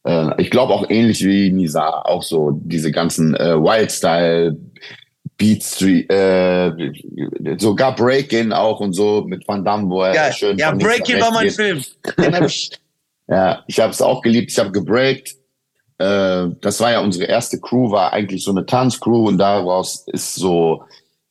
Äh, 0.05 0.31
ich 0.41 0.51
glaube 0.51 0.73
auch 0.73 0.89
ähnlich 0.89 1.23
wie 1.25 1.51
Nisa, 1.53 1.87
auch 2.03 2.23
so 2.23 2.53
diese 2.65 2.91
ganzen 2.93 3.35
äh, 3.35 3.55
Wildstyle, 3.61 4.57
Beat 5.37 5.63
Street, 5.63 6.11
äh, 6.11 6.73
sogar 7.59 7.95
Break-In 7.95 8.55
auch 8.55 8.81
und 8.81 8.95
so 8.95 9.25
mit 9.27 9.47
Van 9.47 9.63
Damme, 9.65 9.91
wo 9.91 10.03
er 10.03 10.15
Geil. 10.15 10.33
schön 10.33 10.57
Ja, 10.57 10.73
nach 10.73 11.21
war 11.21 11.33
mein 11.33 11.45
geht. 11.49 11.55
Film. 11.55 11.83
Ja, 13.29 13.65
ich 13.67 13.81
habe 13.81 13.91
es 13.91 14.01
auch 14.01 14.23
geliebt. 14.23 14.53
Ich 14.53 14.59
habe 14.59 14.71
gebreakt. 14.71 15.35
Äh, 15.99 16.49
das 16.61 16.81
war 16.81 16.93
ja 16.93 17.01
unsere 17.01 17.25
erste 17.25 17.59
Crew, 17.61 17.91
war 17.91 18.13
eigentlich 18.13 18.45
so 18.45 18.51
eine 18.51 18.67
Tanzcrew 18.67 19.29
und 19.29 19.39
daraus 19.39 20.05
ist 20.07 20.35
so 20.35 20.83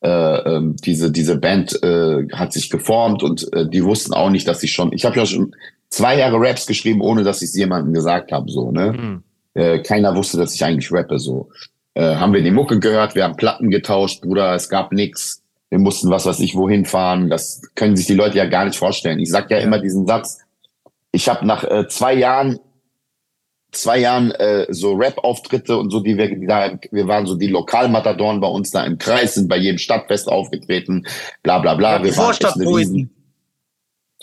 äh, 0.02 0.10
ähm, 0.10 0.76
diese 0.84 1.12
diese 1.12 1.38
Band 1.38 1.82
äh, 1.84 2.28
hat 2.34 2.54
sich 2.54 2.70
geformt 2.70 3.24
und 3.24 3.52
äh, 3.54 3.68
die 3.68 3.84
wussten 3.84 4.14
auch 4.14 4.30
nicht, 4.30 4.48
dass 4.48 4.64
ich 4.64 4.72
schon. 4.72 4.92
Ich 4.94 5.06
habe 5.06 5.18
ja 5.18 5.26
schon 5.26 5.56
zwei 5.90 6.18
Jahre 6.18 6.38
Raps 6.40 6.66
geschrieben, 6.68 7.02
ohne 7.02 7.24
dass 7.24 7.42
ich 7.42 7.50
es 7.50 7.56
jemandem 7.56 7.94
gesagt 7.94 8.32
habe, 8.32 8.50
so 8.52 8.72
ne. 8.72 8.94
Mhm. 8.94 9.24
Äh, 9.54 9.80
keiner 9.80 10.14
wusste, 10.16 10.38
dass 10.38 10.54
ich 10.54 10.66
eigentlich 10.66 10.92
rappe. 10.92 11.18
So 11.18 11.50
äh, 11.94 12.16
haben 12.16 12.34
wir 12.34 12.42
die 12.44 12.52
Mucke 12.52 12.78
gehört, 12.80 13.16
wir 13.16 13.24
haben 13.24 13.38
Platten 13.38 13.70
getauscht, 13.72 14.22
Bruder. 14.22 14.54
Es 14.54 14.68
gab 14.68 14.92
nix. 14.92 15.42
Wir 15.70 15.80
mussten 15.80 16.10
was 16.10 16.26
weiß 16.26 16.40
ich 16.42 16.56
wohin 16.56 16.86
fahren. 16.86 17.30
Das 17.30 17.62
können 17.76 17.96
sich 17.96 18.06
die 18.06 18.16
Leute 18.16 18.38
ja 18.38 18.46
gar 18.46 18.66
nicht 18.66 18.78
vorstellen. 18.78 19.20
Ich 19.20 19.30
sag 19.30 19.50
ja, 19.50 19.58
Ja. 19.58 19.64
immer 19.64 19.80
diesen 19.80 20.06
Satz. 20.06 20.40
Ich 21.12 21.30
habe 21.30 21.46
nach 21.48 21.64
äh, 21.64 21.88
zwei 21.88 22.14
Jahren 22.14 22.60
zwei 23.76 24.00
Jahren 24.00 24.32
äh, 24.32 24.66
so 24.70 24.94
Rap-Auftritte 24.94 25.78
und 25.78 25.92
so, 25.92 26.00
die 26.00 26.18
wir, 26.18 26.34
die 26.36 26.46
da, 26.48 26.78
wir 26.92 27.08
waren 27.08 27.26
so 27.26 27.36
die 27.36 27.48
Lokalmatadoren 27.48 28.40
bei 28.42 28.48
uns 28.48 28.72
da 28.72 28.84
im 28.86 28.98
Kreis, 28.98 29.36
sind 29.36 29.48
bei 29.48 29.58
jedem 29.58 29.78
Stadtfest 29.78 30.28
aufgetreten, 30.28 31.06
bla 31.44 31.60
bla 31.60 31.76
bla. 31.76 31.98
die 32.00 32.06
wir 32.06 32.12
waren. 32.18 32.26
Riesen- 32.78 33.10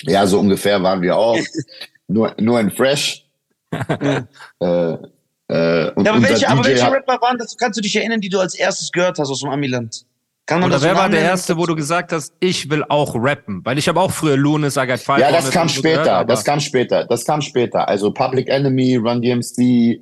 Ja, 0.03 0.27
so 0.27 0.39
ungefähr 0.41 0.83
waren 0.83 1.03
wir 1.03 1.17
auch. 1.17 1.39
nur, 2.09 2.35
nur 2.41 2.61
in 2.61 2.71
Fresh. 2.71 3.27
äh, 3.73 4.23
äh, 4.61 5.91
und 5.93 6.05
Ja, 6.05 6.13
aber 6.13 6.23
welche, 6.23 6.49
aber 6.49 6.65
welche 6.65 6.91
Rapper 6.93 7.19
waren 7.21 7.39
das? 7.39 7.57
Kannst 7.57 7.79
du 7.79 7.83
dich 7.83 7.95
erinnern, 7.97 8.21
die 8.21 8.29
du 8.29 8.39
als 8.39 8.55
erstes 8.55 8.91
gehört 8.93 9.19
hast 9.19 9.31
aus 9.31 9.41
dem 9.41 9.51
Amiland? 9.51 10.05
Kann 10.47 10.61
man 10.61 10.69
Oder 10.71 10.77
das 10.77 10.83
wer 10.85 10.97
war 10.97 11.09
der 11.09 11.21
erste, 11.23 11.57
wo 11.57 11.67
du 11.67 11.77
gesagt 11.77 12.13
hast, 12.13 12.35
ich 12.41 12.69
will 12.69 12.85
auch 12.89 13.15
rappen? 13.15 13.65
Weil 13.65 13.79
ich 13.79 13.89
habe 13.89 14.01
auch 14.01 14.11
früher 14.11 14.37
Lunis, 14.37 14.77
I 14.77 14.87
Got 14.87 14.99
Five. 14.99 15.21
Ja, 15.21 15.31
das 15.31 15.51
kam 15.51 15.69
später, 15.69 16.03
gehört, 16.03 16.31
das 16.31 16.45
kam 16.45 16.61
später, 16.61 17.05
das 17.05 17.25
kam 17.25 17.41
später. 17.41 17.89
Also 17.89 18.13
Public 18.13 18.49
Enemy, 18.49 18.97
Run 18.97 19.23
DMC, 19.23 20.01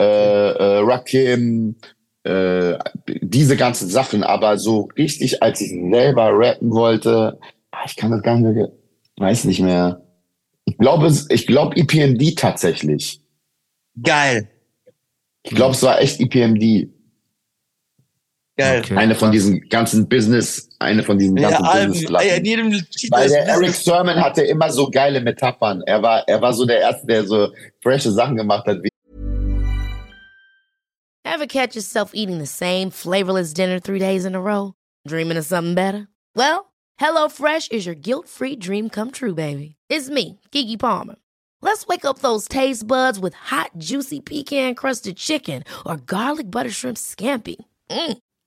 äh, 0.00 0.04
äh, 0.04 0.78
Rakim, 0.78 1.76
äh, 2.24 2.78
diese 3.20 3.56
ganzen 3.56 3.88
Sachen. 3.88 4.22
Aber 4.24 4.56
so 4.56 4.88
richtig, 4.96 5.42
als 5.42 5.60
ich 5.60 5.70
selber 5.70 6.30
rappen 6.32 6.70
wollte, 6.72 7.38
ah, 7.72 7.78
ich 7.84 7.94
kann 7.96 8.10
das 8.12 8.22
gar 8.22 8.36
nicht 8.36 8.54
mehr, 8.56 8.72
weiß 9.18 9.44
nicht 9.44 9.60
mehr. 9.60 10.00
Ich 10.64 10.78
glaube, 10.78 11.06
es- 11.06 11.28
ich 11.28 11.46
glaube 11.46 11.76
EPMD 11.76 12.34
tatsächlich. 12.36 13.20
Geil, 14.02 14.48
Ich 15.42 15.50
glaube, 15.54 15.74
es 15.74 15.82
war 15.82 16.00
echt 16.00 16.18
EPMD. 16.20 16.88
Geil. 18.56 18.80
Okay, 18.80 18.96
Eine 18.96 19.14
von 19.14 19.32
diesen 19.32 19.68
ganzen 19.68 20.08
Business, 20.08 20.68
eine 20.78 21.02
von 21.02 21.18
diesen 21.18 21.36
ganzen 21.36 21.64
Alben, 21.64 21.92
Business-Platten. 21.92 22.28
ey, 22.28 22.38
in 22.38 22.44
jedem 22.44 22.70
Titel 22.70 23.10
Weil 23.10 23.28
der 23.28 23.46
Eric 23.46 23.74
Sermon 23.74 24.16
hatte 24.22 24.42
immer 24.42 24.70
so 24.70 24.90
geile 24.90 25.20
Metaphern. 25.20 25.82
Er 25.86 26.02
war, 26.02 26.22
er 26.28 26.40
war 26.40 26.52
so 26.52 26.64
der 26.66 26.80
Erste, 26.80 27.06
der 27.06 27.26
so 27.26 27.52
frische 27.82 28.10
Sachen 28.10 28.36
gemacht 28.36 28.66
hat, 28.66 28.78
Ever 31.24 31.46
catch 31.46 31.74
yourself 31.74 32.10
eating 32.14 32.38
the 32.38 32.46
same 32.46 32.90
flavorless 32.90 33.54
dinner 33.54 33.80
three 33.80 33.98
days 33.98 34.24
in 34.24 34.34
a 34.34 34.40
row? 34.40 34.74
Dreaming 35.08 35.38
of 35.38 35.46
something 35.46 35.74
better? 35.74 36.08
Well, 36.36 36.72
HelloFresh 37.00 37.72
is 37.72 37.86
your 37.86 37.94
guilt 37.94 38.28
free 38.28 38.54
dream 38.54 38.90
come 38.90 39.10
true, 39.10 39.34
baby. 39.34 39.76
It's 39.88 40.10
me, 40.10 40.40
Kiki 40.50 40.76
Palmer. 40.76 41.16
Let's 41.62 41.86
wake 41.86 42.04
up 42.04 42.18
those 42.18 42.48
taste 42.48 42.86
buds 42.86 43.18
with 43.18 43.34
hot, 43.34 43.70
juicy 43.78 44.20
pecan 44.20 44.74
crusted 44.74 45.16
chicken 45.16 45.62
or 45.86 45.96
garlic 45.96 46.50
butter 46.50 46.70
shrimp 46.70 46.96
scampi. 46.98 47.56
Mm. 47.90 48.18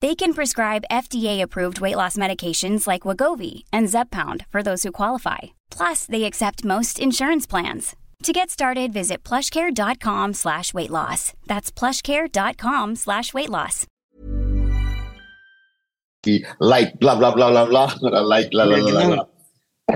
They 0.00 0.14
can 0.14 0.32
prescribe 0.34 0.84
FDA-approved 0.90 1.80
weight 1.80 1.96
loss 1.96 2.16
medications 2.16 2.86
like 2.86 3.02
Wagovi 3.02 3.64
and 3.72 3.88
Zepbound 3.88 4.46
for 4.50 4.62
those 4.62 4.84
who 4.84 4.92
qualify. 4.92 5.38
Plus, 5.70 6.06
they 6.06 6.24
accept 6.24 6.64
most 6.64 7.00
insurance 7.00 7.46
plans. 7.48 7.96
To 8.24 8.32
get 8.32 8.50
started, 8.50 8.92
visit 8.92 9.24
plushcare.com 9.24 10.34
slash 10.34 10.72
weight 10.74 10.90
loss. 10.90 11.32
That's 11.46 11.72
plushcare.com 11.72 12.96
slash 12.96 13.34
weight 13.34 13.50
loss. 13.50 13.86
die 16.24 16.44
like 16.60 16.98
bla 16.98 17.16
bla 17.16 17.32
bla 17.32 17.50
bla 17.50 17.66
bla 17.66 17.86
like 18.34 18.48
la 18.52 18.64
la 18.64 18.76
la 18.76 18.90
la. 18.90 19.06
la. 19.14 19.28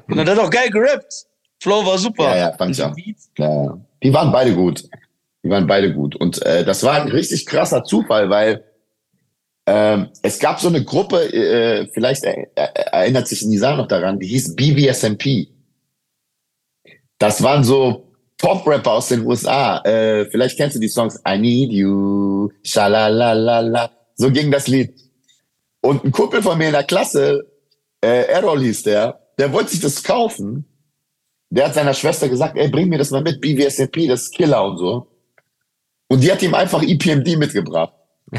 Und 0.09 0.17
der 0.27 0.37
hat 0.37 0.39
auch 0.39 0.51
geil 0.51 0.71
gerappt. 0.71 1.27
Flow 1.61 1.85
war 1.85 1.99
super. 1.99 2.25
Ja, 2.25 2.37
ja, 2.37 2.53
fand 2.53 2.71
ich 2.77 2.83
auch. 2.83 2.95
Ja, 3.39 3.79
die 4.03 4.13
waren 4.13 4.33
beide 4.33 4.55
gut. 4.55 4.85
Die 5.45 5.51
waren 5.51 5.67
beide 5.67 5.93
gut. 5.93 6.17
Und 6.17 6.41
äh, 6.43 6.65
das 6.65 6.83
war 6.83 6.95
ein 7.03 7.09
richtig 7.09 7.47
krasser 7.47 7.85
Zufall, 7.85 8.31
weil 8.31 8.65
ähm, 9.67 10.09
es 10.23 10.39
gab 10.39 10.61
so 10.61 10.69
eine 10.69 10.85
Gruppe, 10.85 11.33
äh, 11.33 11.87
vielleicht 11.93 12.25
er, 12.25 12.49
er, 12.57 12.93
erinnert 12.93 13.29
sich 13.29 13.43
Nisa 13.43 13.77
noch 13.77 13.87
daran, 13.87 14.19
die 14.19 14.27
hieß 14.27 14.57
BBSMP. 14.57 15.49
Das 17.19 17.43
waren 17.43 17.63
so 17.63 18.13
Pop-Rapper 18.39 18.93
aus 18.93 19.09
den 19.09 19.25
USA. 19.25 19.79
Äh, 19.85 20.27
vielleicht 20.31 20.57
kennst 20.57 20.75
du 20.75 20.81
die 20.81 20.89
Songs 20.89 21.21
I 21.27 21.39
Need 21.39 21.71
You, 21.71 22.51
Shalalalala. 22.65 23.93
So 24.17 24.33
ging 24.33 24.51
das 24.51 24.67
Lied. 24.67 24.95
Und 25.81 26.05
ein 26.05 26.11
Kumpel 26.11 26.43
von 26.43 26.59
mir 26.59 26.67
in 26.67 26.73
der 26.73 26.85
Klasse, 26.85 27.47
äh, 28.03 28.25
Errol 28.27 28.61
hieß 28.61 28.83
der, 28.83 29.21
der 29.39 29.53
wollte 29.53 29.71
sich 29.71 29.81
das 29.81 30.03
kaufen. 30.03 30.65
Der 31.51 31.67
hat 31.67 31.75
seiner 31.75 31.95
Schwester 31.95 32.29
gesagt, 32.29 32.57
ey, 32.57 32.69
bring 32.69 32.89
mir 32.89 32.99
das 32.99 33.11
mal 33.11 33.23
mit, 33.23 33.41
BWSMP, 33.41 34.09
das 34.09 34.23
ist 34.23 34.35
Killer 34.35 34.65
und 34.65 34.79
so. 34.79 35.07
Und 36.09 36.23
die 36.23 36.33
hat 36.33 36.43
ihm 36.43 36.55
einfach 36.55 36.83
EPMD 36.83 37.37
mitgebracht. 37.37 37.95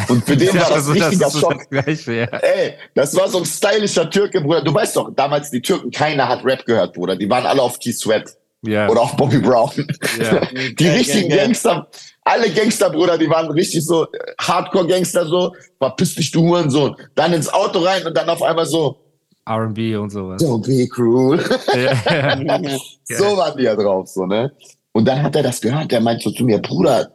Und 0.09 0.25
für 0.25 0.35
den 0.37 0.47
Ja, 0.47 0.53
war 0.55 0.61
das 0.61 0.71
also 0.71 0.91
ein 0.91 0.99
das 0.99 1.07
richtiger 1.11 1.27
ist 1.27 1.39
Schock. 1.39 1.57
das 1.57 1.69
Gleiche, 1.69 2.13
ja. 2.13 2.25
Ey, 2.39 2.73
das 2.95 3.15
war 3.15 3.27
so 3.29 3.37
ein 3.39 3.45
stylischer 3.45 4.09
Türke, 4.09 4.41
Bruder. 4.41 4.61
Du 4.63 4.73
weißt 4.73 4.95
doch, 4.95 5.11
damals 5.15 5.51
die 5.51 5.61
Türken, 5.61 5.91
keiner 5.91 6.27
hat 6.27 6.43
Rap 6.43 6.65
gehört, 6.65 6.93
Bruder. 6.93 7.15
Die 7.15 7.29
waren 7.29 7.45
alle 7.45 7.61
auf 7.61 7.79
Keith 7.79 7.97
Sweat 7.97 8.35
Ja. 8.65 8.89
oder 8.89 9.01
auf 9.01 9.15
Bobby 9.15 9.39
Brown. 9.39 9.71
Ja. 10.19 10.41
Die 10.53 10.75
Geil, 10.75 10.97
richtigen 10.97 11.29
geil. 11.29 11.39
Gangster, 11.39 11.87
alle 12.23 12.49
Gangster, 12.49 12.89
Bruder, 12.89 13.17
die 13.17 13.29
waren 13.29 13.51
richtig 13.51 13.85
so 13.85 14.05
äh, 14.05 14.07
Hardcore-Gangster 14.41 15.25
so, 15.25 15.53
verpiss 15.79 16.15
dich, 16.15 16.31
du 16.31 16.41
Hurensohn. 16.41 16.95
Dann 17.15 17.33
ins 17.33 17.51
Auto 17.53 17.79
rein 17.79 18.05
und 18.07 18.15
dann 18.17 18.29
auf 18.29 18.41
einmal 18.41 18.65
so, 18.65 18.97
R&B 19.45 19.95
und 19.97 20.09
sowas. 20.09 20.41
don't 20.41 20.65
be 20.65 20.87
cruel. 20.87 21.37
Ja. 21.75 22.37
so 23.17 23.35
waren 23.37 23.57
die 23.57 23.63
ja 23.63 23.75
drauf, 23.75 24.07
so, 24.07 24.25
ne? 24.25 24.51
Und 24.93 25.05
dann 25.05 25.21
hat 25.21 25.35
er 25.35 25.43
das 25.43 25.59
gehört, 25.59 25.91
der 25.91 25.99
meint 25.99 26.21
so 26.21 26.31
zu 26.31 26.45
mir, 26.45 26.59
Bruder, 26.59 27.11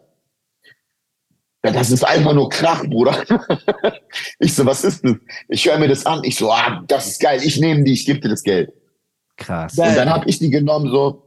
ja, 1.68 1.78
das 1.78 1.90
ist 1.90 2.04
einfach 2.04 2.34
nur 2.34 2.48
Krach, 2.48 2.84
Bruder. 2.84 3.22
ich 4.38 4.54
so, 4.54 4.64
was 4.66 4.84
ist 4.84 5.04
das? 5.04 5.16
Ich 5.48 5.66
höre 5.66 5.78
mir 5.78 5.88
das 5.88 6.06
an. 6.06 6.20
Ich 6.24 6.36
so, 6.36 6.50
ah, 6.50 6.82
das 6.86 7.06
ist 7.06 7.20
geil, 7.20 7.40
ich 7.42 7.60
nehme 7.60 7.84
die, 7.84 7.92
ich 7.92 8.06
gebe 8.06 8.20
dir 8.20 8.28
das 8.28 8.42
Geld. 8.42 8.72
Krass. 9.36 9.78
Und 9.78 9.96
dann 9.96 10.10
habe 10.10 10.28
ich 10.28 10.38
die 10.38 10.50
genommen, 10.50 10.90
so, 10.90 11.22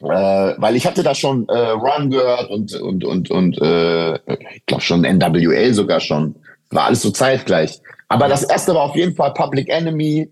äh, 0.00 0.54
weil 0.58 0.76
ich 0.76 0.86
hatte 0.86 1.02
da 1.02 1.14
schon 1.14 1.48
äh, 1.48 1.56
Run 1.70 2.10
gehört 2.10 2.50
und 2.50 2.74
und 2.74 3.04
und 3.04 3.30
und 3.30 3.58
äh, 3.62 4.14
ich 4.54 4.66
glaube 4.66 4.82
schon 4.82 5.02
NWL 5.02 5.72
sogar 5.72 6.00
schon. 6.00 6.34
War 6.70 6.86
alles 6.86 7.02
so 7.02 7.10
zeitgleich. 7.10 7.80
Aber 8.08 8.28
das 8.28 8.42
erste 8.42 8.74
war 8.74 8.82
auf 8.82 8.96
jeden 8.96 9.14
Fall 9.14 9.32
Public 9.32 9.68
Enemy, 9.68 10.28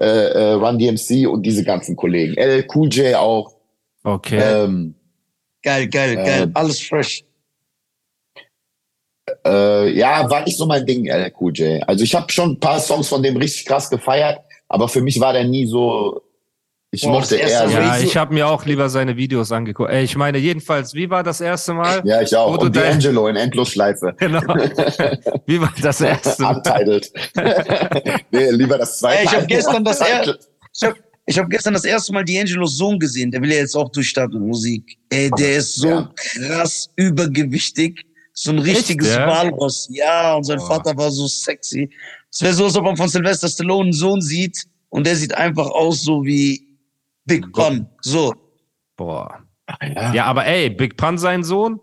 äh, 0.00 0.04
äh, 0.04 0.52
Run 0.52 0.78
DMC 0.78 1.28
und 1.28 1.42
diese 1.42 1.62
ganzen 1.62 1.94
Kollegen. 1.94 2.34
L 2.36 2.66
Cool 2.74 2.88
J 2.88 3.14
auch. 3.14 3.54
Okay. 4.02 4.40
Ähm, 4.40 4.94
Geil, 5.64 5.88
geil, 5.88 6.12
Äh, 6.12 6.24
geil. 6.24 6.50
Alles 6.52 6.80
fresh. 6.80 7.24
Äh, 9.46 9.90
ja, 9.96 10.28
war 10.30 10.44
nicht 10.44 10.56
so 10.56 10.66
mein 10.66 10.84
Ding, 10.86 11.06
L 11.06 11.32
Cool 11.38 11.52
J. 11.54 11.82
Also 11.88 12.04
ich 12.04 12.14
habe 12.14 12.30
schon 12.32 12.52
ein 12.52 12.60
paar 12.60 12.80
Songs 12.80 13.08
von 13.08 13.22
dem 13.22 13.36
richtig 13.36 13.66
krass 13.66 13.90
gefeiert, 13.90 14.38
aber 14.68 14.88
für 14.88 15.00
mich 15.00 15.20
war 15.20 15.32
der 15.32 15.44
nie 15.44 15.66
so. 15.66 16.20
Ich 16.90 17.02
Boah, 17.02 17.10
mochte 17.10 17.34
eher 17.34 17.48
erste 17.48 17.70
so. 17.70 17.76
ja, 17.76 17.98
ich 17.98 18.16
habe 18.16 18.32
mir 18.32 18.46
auch 18.46 18.64
lieber 18.66 18.88
seine 18.88 19.16
Videos 19.16 19.50
angeguckt. 19.50 19.90
Ey, 19.90 20.04
ich 20.04 20.14
meine, 20.14 20.38
jedenfalls, 20.38 20.94
wie 20.94 21.10
war 21.10 21.24
das 21.24 21.40
erste 21.40 21.74
Mal? 21.74 22.00
Ja, 22.04 22.22
ich 22.22 22.36
auch. 22.36 22.56
Und 22.56 22.76
D'Angelo 22.76 23.28
in 23.28 23.34
Endlosschleife. 23.34 24.14
Genau. 24.18 24.40
Wie 25.46 25.60
war 25.60 25.72
das 25.82 26.00
erste 26.00 26.40
Mal? 26.40 26.54
Untitled. 26.56 27.12
nee, 28.30 28.50
lieber 28.50 28.78
das 28.78 29.00
zweite. 29.00 29.18
Ey, 29.18 29.24
ich 29.24 29.34
hab 29.34 29.48
gestern 29.48 29.84
das. 29.84 30.00
Ich 30.00 30.84
habe 30.84 30.96
hab 31.30 31.50
gestern 31.50 31.74
das 31.74 31.84
erste 31.84 32.12
Mal 32.12 32.22
D'Angelos 32.22 32.76
Sohn 32.76 32.98
gesehen. 33.00 33.32
Der 33.32 33.42
will 33.42 33.50
ja 33.50 33.58
jetzt 33.58 33.74
auch 33.74 33.90
durchstarten 33.90 34.38
Musik. 34.46 34.96
Ey, 35.10 35.30
der 35.36 35.56
ist 35.56 35.74
so 35.74 35.88
Ja. 35.88 36.10
krass 36.14 36.88
übergewichtig. 36.94 38.04
So 38.34 38.50
ein 38.50 38.58
richtiges 38.58 39.14
ja? 39.14 39.26
Walross. 39.28 39.88
Ja, 39.90 40.34
und 40.34 40.44
sein 40.44 40.58
Boah. 40.58 40.66
Vater 40.66 40.96
war 40.96 41.10
so 41.10 41.26
sexy. 41.28 41.88
Es 42.30 42.42
wäre 42.42 42.52
so, 42.52 42.64
als 42.64 42.76
ob 42.76 42.84
man 42.84 42.96
von 42.96 43.08
Sylvester 43.08 43.48
Stallone 43.48 43.84
einen 43.84 43.92
Sohn 43.92 44.20
sieht 44.20 44.64
und 44.88 45.06
der 45.06 45.14
sieht 45.16 45.34
einfach 45.36 45.66
aus 45.70 46.02
so 46.02 46.24
wie 46.24 46.66
Big 47.24 47.50
Pun. 47.52 47.86
So. 48.02 48.34
Boah. 48.96 49.38
Ja. 49.80 50.12
Ja, 50.12 50.24
aber 50.26 50.44
ey, 50.46 50.68
Big 50.68 50.96
Pun 50.96 51.16
sein 51.16 51.42
Sohn, 51.44 51.80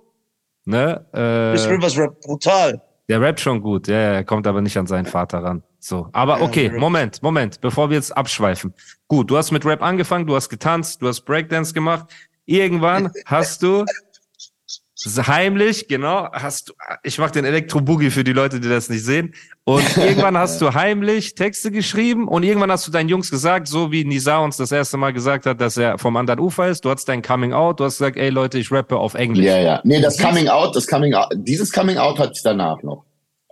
ne? 0.66 1.06
Chris 1.12 1.66
Äh, 1.66 1.70
Rivers 1.70 1.98
Rap 1.98 2.20
brutal. 2.22 2.82
der 3.10 3.22
rappt 3.22 3.40
schon 3.40 3.62
gut, 3.62 3.88
ja, 3.88 3.96
er 3.96 4.24
kommt 4.24 4.46
aber 4.46 4.62
nicht 4.62 4.78
an 4.78 4.86
seinen 4.88 5.06
Vater 5.06 5.40
ran. 5.40 5.64
So, 5.80 6.10
aber 6.12 6.42
okay. 6.42 6.70
Moment, 6.70 7.24
Moment, 7.24 7.60
bevor 7.60 7.90
wir 7.90 7.96
jetzt 7.98 8.16
abschweifen. 8.16 8.74
Gut, 9.08 9.32
du 9.32 9.38
hast 9.38 9.52
mit 9.52 9.66
Rap 9.66 9.82
angefangen, 9.82 10.28
du 10.28 10.36
hast 10.36 10.50
getanzt, 10.50 11.02
du 11.02 11.08
hast 11.08 11.22
Breakdance 11.22 11.74
gemacht. 11.74 12.06
Irgendwann 12.46 13.10
hast 13.26 13.64
du 13.64 13.84
heimlich, 15.06 15.88
genau, 15.88 16.30
hast 16.32 16.70
du, 16.70 16.74
ich 17.04 17.18
mach 17.18 17.32
den 17.32 17.46
Elektro-Boogie 17.46 18.10
für 18.10 18.24
die 18.24 18.34
Leute, 18.34 18.60
die 18.60 18.70
das 18.70 18.90
nicht 18.90 19.04
sehen. 19.04 19.34
Und 19.64 19.86
irgendwann 19.98 20.38
hast 20.38 20.62
du 20.62 20.74
heimlich 20.74 21.36
Texte 21.36 21.72
geschrieben 21.72 22.28
und 22.28 22.44
irgendwann 22.44 22.72
hast 22.72 22.88
du 22.88 22.92
deinen 22.92 23.10
Jungs 23.10 23.32
gesagt, 23.32 23.68
so 23.68 23.92
wie 23.92 24.06
Nisa 24.06 24.38
uns 24.40 24.58
das 24.58 24.72
erste 24.72 24.98
Mal 24.98 25.14
gesagt 25.14 25.46
hat, 25.46 25.62
dass 25.62 25.78
er 25.78 25.98
vom 25.98 26.16
anderen 26.18 26.40
Ufer 26.40 26.68
ist. 26.68 26.86
Du 26.86 26.90
hast 26.90 27.06
dein 27.06 27.22
Coming 27.22 27.54
Out, 27.54 27.80
du 27.80 27.86
hast 27.86 27.98
gesagt, 27.98 28.18
ey 28.18 28.30
Leute, 28.30 28.58
ich 28.58 28.72
rappe 28.72 28.98
auf 28.98 29.14
Englisch. 29.14 29.46
Ja, 29.46 29.58
ja. 29.58 29.82
Nee, 29.84 30.02
das 30.02 30.18
Coming 30.18 30.48
Out, 30.48 30.76
das 30.76 30.88
Coming 30.88 31.14
Out, 31.14 31.30
dieses 31.36 31.72
Coming 31.72 31.98
Out 31.98 32.20
hatte 32.20 32.34
ich 32.36 32.44
danach 32.44 32.82
noch. 32.84 33.06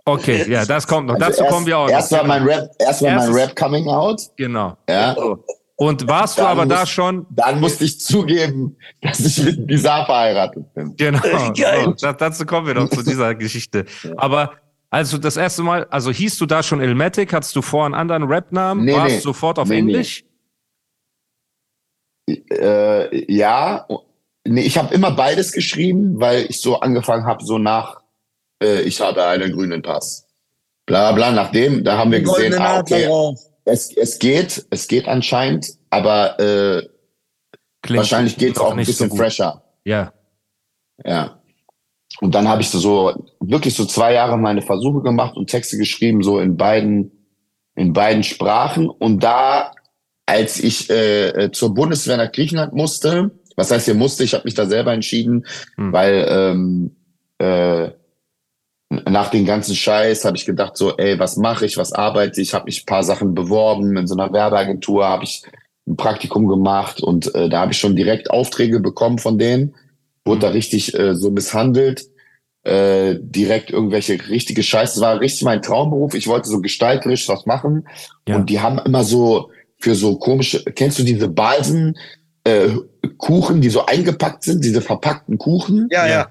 Okay, 0.04 0.50
ja, 0.50 0.64
das 0.64 0.86
kommt 0.86 1.06
noch. 1.06 1.14
Also 1.14 1.26
Dazu 1.26 1.42
erst, 1.42 1.52
kommen 1.52 1.66
wir 1.66 1.78
auch 1.78 1.88
Erst 1.88 2.12
war 2.12 2.24
mein 2.24 2.42
Rap, 2.42 2.70
erst 2.78 3.02
war 3.02 3.14
mein 3.14 3.32
Rap 3.32 3.54
Coming 3.54 3.88
Out. 3.88 4.22
Genau. 4.36 4.76
Ja. 4.88 5.14
Und 5.82 6.06
warst 6.08 6.36
du 6.36 6.42
Dann 6.42 6.50
aber 6.50 6.66
da 6.66 6.80
muss- 6.80 6.90
schon, 6.90 7.26
Dann 7.30 7.58
musste 7.58 7.84
ich 7.86 7.98
zugeben, 8.00 8.76
dass 9.00 9.18
ich 9.20 9.42
mit 9.42 9.66
Nisa 9.66 10.04
verheiratet 10.04 10.74
bin. 10.74 10.94
genau, 10.94 11.20
Geil. 11.56 11.84
so, 11.96 12.06
da, 12.06 12.12
dazu 12.12 12.44
kommen 12.44 12.66
wir 12.66 12.74
noch 12.74 12.90
zu 12.90 13.02
dieser 13.02 13.34
Geschichte. 13.36 13.86
Aber 14.18 14.52
als 14.90 15.10
du 15.10 15.16
das 15.16 15.38
erste 15.38 15.62
Mal, 15.62 15.86
also 15.88 16.10
hieß 16.10 16.36
du 16.36 16.44
da 16.44 16.62
schon 16.62 16.82
Ilmatic, 16.82 17.32
hattest 17.32 17.56
du 17.56 17.62
vor 17.62 17.86
einen 17.86 17.94
anderen 17.94 18.24
Rap-Namen, 18.24 18.84
Nee, 18.84 18.92
warst 18.92 19.14
nee. 19.14 19.20
sofort 19.20 19.58
auf 19.58 19.68
Nee, 19.68 19.80
nee. 19.80 19.92
Englisch? 19.92 20.24
Äh, 22.28 23.32
ja, 23.32 23.86
nee, 24.46 24.60
ich 24.62 24.76
habe 24.76 24.94
immer 24.94 25.12
beides 25.12 25.52
geschrieben, 25.52 26.20
weil 26.20 26.44
ich 26.48 26.60
so 26.60 26.78
angefangen 26.80 27.24
habe, 27.24 27.42
so 27.42 27.56
nach, 27.58 28.02
äh, 28.62 28.82
ich 28.82 29.00
habe 29.00 29.24
einen 29.24 29.52
grünen 29.52 29.80
Pass. 29.80 30.26
Bla 30.84 31.12
bla, 31.12 31.32
nachdem, 31.32 31.84
da 31.84 31.96
haben 31.96 32.12
wir 32.12 32.20
gesehen, 32.20 32.54
ah, 32.58 32.80
okay. 32.80 33.08
Es, 33.64 33.94
es 33.96 34.18
geht, 34.18 34.66
es 34.70 34.88
geht 34.88 35.08
anscheinend, 35.08 35.74
aber 35.90 36.38
äh, 36.40 36.88
Klingt 37.82 37.98
wahrscheinlich 37.98 38.36
geht's 38.36 38.58
doch 38.58 38.66
auch 38.66 38.70
ein 38.72 38.76
nicht 38.78 38.86
bisschen 38.86 39.10
so 39.10 39.16
fresher. 39.16 39.62
Ja. 39.84 40.12
Ja. 41.04 41.40
Und 42.20 42.34
dann 42.34 42.48
habe 42.48 42.60
ich 42.60 42.68
so, 42.68 43.28
wirklich 43.40 43.74
so 43.74 43.86
zwei 43.86 44.12
Jahre 44.12 44.36
meine 44.36 44.62
Versuche 44.62 45.02
gemacht 45.02 45.36
und 45.36 45.48
Texte 45.48 45.78
geschrieben, 45.78 46.22
so 46.22 46.38
in 46.38 46.56
beiden, 46.56 47.26
in 47.76 47.92
beiden 47.92 48.22
Sprachen. 48.22 48.90
Und 48.90 49.22
da, 49.22 49.72
als 50.26 50.62
ich 50.62 50.90
äh, 50.90 51.50
zur 51.52 51.72
Bundeswehr 51.72 52.18
nach 52.18 52.32
Griechenland 52.32 52.74
musste, 52.74 53.30
was 53.56 53.70
heißt 53.70 53.86
hier 53.86 53.94
musste, 53.94 54.24
ich 54.24 54.34
habe 54.34 54.44
mich 54.44 54.54
da 54.54 54.66
selber 54.66 54.92
entschieden, 54.92 55.46
Hm. 55.76 55.92
weil 55.92 56.26
ähm, 56.28 56.96
äh, 57.38 57.90
nach 58.90 59.30
den 59.30 59.46
ganzen 59.46 59.76
Scheiß 59.76 60.24
habe 60.24 60.36
ich 60.36 60.44
gedacht 60.44 60.76
so, 60.76 60.96
ey, 60.96 61.18
was 61.18 61.36
mache 61.36 61.64
ich, 61.64 61.76
was 61.76 61.92
arbeite 61.92 62.40
ich, 62.40 62.54
habe 62.54 62.64
mich 62.64 62.82
ein 62.82 62.86
paar 62.86 63.04
Sachen 63.04 63.34
beworben, 63.34 63.96
in 63.96 64.06
so 64.08 64.16
einer 64.16 64.32
Werbeagentur 64.32 65.06
habe 65.06 65.24
ich 65.24 65.44
ein 65.86 65.96
Praktikum 65.96 66.48
gemacht 66.48 67.00
und 67.00 67.32
äh, 67.34 67.48
da 67.48 67.60
habe 67.60 67.72
ich 67.72 67.78
schon 67.78 67.94
direkt 67.94 68.30
Aufträge 68.30 68.80
bekommen 68.80 69.18
von 69.18 69.38
denen, 69.38 69.74
wurde 70.24 70.40
da 70.40 70.48
richtig 70.48 70.98
äh, 70.98 71.14
so 71.14 71.30
misshandelt, 71.30 72.06
äh, 72.64 73.14
direkt 73.20 73.70
irgendwelche 73.70 74.18
richtige 74.28 74.62
Scheiße, 74.62 74.94
das 74.94 75.02
war 75.02 75.20
richtig 75.20 75.44
mein 75.44 75.62
Traumberuf, 75.62 76.14
ich 76.14 76.26
wollte 76.26 76.48
so 76.48 76.60
gestalterisch 76.60 77.28
was 77.28 77.46
machen. 77.46 77.86
Ja. 78.28 78.36
und 78.36 78.50
die 78.50 78.60
haben 78.60 78.80
immer 78.80 79.04
so 79.04 79.50
für 79.78 79.94
so 79.94 80.18
komische, 80.18 80.64
kennst 80.64 80.98
du 80.98 81.04
diese 81.04 81.28
Balsen, 81.28 81.96
äh, 82.42 82.70
Kuchen, 83.18 83.60
die 83.60 83.70
so 83.70 83.86
eingepackt 83.86 84.42
sind, 84.42 84.64
diese 84.64 84.80
verpackten 84.80 85.38
Kuchen? 85.38 85.88
Ja, 85.90 86.08
ja. 86.08 86.28